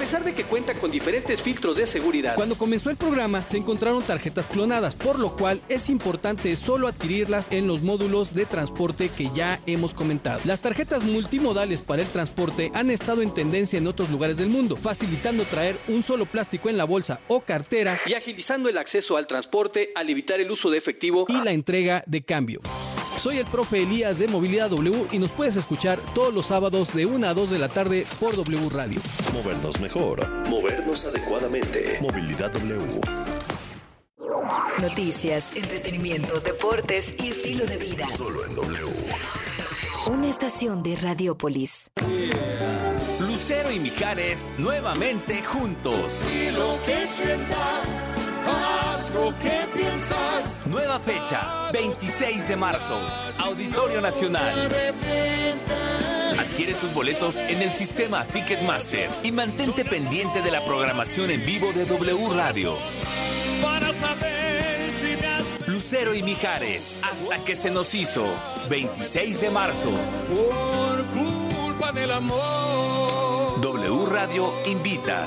[0.05, 3.57] A pesar de que cuenta con diferentes filtros de seguridad, cuando comenzó el programa se
[3.57, 9.09] encontraron tarjetas clonadas, por lo cual es importante solo adquirirlas en los módulos de transporte
[9.09, 10.43] que ya hemos comentado.
[10.45, 14.77] Las tarjetas multimodales para el transporte han estado en tendencia en otros lugares del mundo,
[14.77, 19.27] facilitando traer un solo plástico en la bolsa o cartera y agilizando el acceso al
[19.27, 22.61] transporte al evitar el uso de efectivo y la entrega de cambio.
[23.17, 27.07] Soy el profe Elías de Movilidad W y nos puedes escuchar todos los sábados de
[27.07, 29.01] 1 a 2 de la tarde por W Radio.
[29.33, 31.99] Movernos mejor, movernos adecuadamente.
[32.01, 33.01] Movilidad W.
[34.83, 38.07] Noticias, entretenimiento, deportes y estilo de vida.
[38.09, 38.93] Solo en W.
[40.11, 41.91] Una estación de Radiopolis.
[43.21, 46.27] Lucero y Mijares nuevamente juntos.
[46.31, 48.05] Y lo que sientas,
[48.47, 48.84] haz
[49.15, 50.67] lo que piensas.
[50.67, 52.99] Nueva fecha, 26 de marzo,
[53.39, 54.53] Auditorio Nacional.
[56.39, 61.73] Adquiere tus boletos en el sistema Ticketmaster y mantente pendiente de la programación en vivo
[61.73, 62.75] de W Radio.
[63.63, 68.27] Para saber si me has Lucero y Mijares, hasta que se nos hizo,
[68.69, 69.91] 26 de marzo.
[70.29, 73.61] por culpa del amor.
[73.61, 75.27] W Radio invita.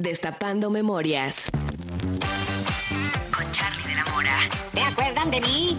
[0.00, 1.46] Destapando memorias.
[3.34, 4.38] Con Charlie de la Mora.
[4.72, 5.76] ¿Te acuerdan de mí?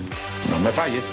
[0.50, 1.06] No me falles.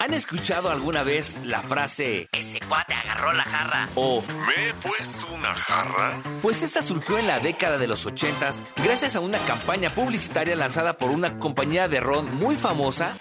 [0.00, 3.88] ¿Han escuchado alguna vez la frase ese cuate agarró la jarra?
[3.94, 6.20] O ¿Me he puesto una jarra?
[6.42, 8.50] Pues esta surgió en la década de los 80
[8.82, 13.16] gracias a una campaña publicitaria lanzada por una compañía de ron muy famosa,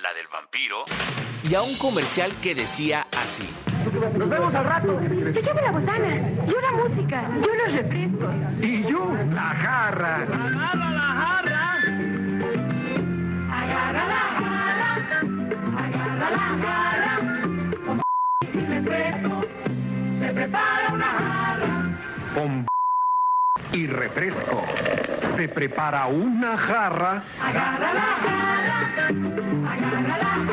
[0.00, 0.84] la del vampiro,
[1.42, 3.48] y a un comercial que decía así.
[3.92, 5.00] Nos vemos al rato.
[5.34, 6.08] Se lleva la botana,
[6.46, 8.34] yo la música, yo los refrescos.
[8.60, 10.16] Y yo, la jarra.
[10.22, 11.76] Agarra la jarra.
[13.52, 14.90] Agarra la jarra.
[15.78, 17.14] Agarra la jarra.
[17.86, 18.02] Como
[18.50, 19.44] sin refresco,
[20.20, 21.68] se prepara una jarra.
[22.34, 22.66] Con
[23.72, 24.64] y refresco.
[25.36, 27.22] se prepara una jarra.
[27.42, 28.78] Agarra la jarra,
[29.70, 30.51] agarra la jarra.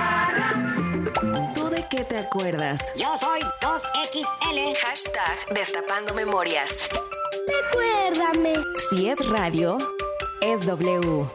[2.09, 2.93] ¿Tú de qué te acuerdas?
[2.95, 4.75] Yo soy 2XL.
[4.77, 6.89] Hashtag Destapando Memorias.
[7.47, 8.53] Recuérdame.
[8.89, 9.77] Si es radio,
[10.41, 11.29] es W.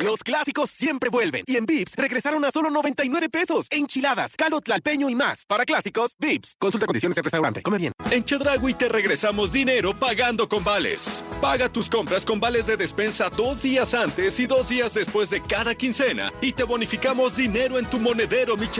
[0.00, 1.44] Los clásicos siempre vuelven.
[1.46, 3.66] Y en Vips regresaron a solo 99 pesos.
[3.70, 5.44] Enchiladas, caldo tlalpeño y más.
[5.44, 6.56] Para clásicos, Vips.
[6.58, 7.62] Consulta condiciones en restaurante.
[7.62, 7.92] Come bien.
[8.10, 11.22] En Chedragui te regresamos dinero pagando con vales.
[11.42, 15.42] Paga tus compras con vales de despensa dos días antes y dos días después de
[15.42, 18.70] cada quincena y te bonificamos dinero en tu monedero, mi.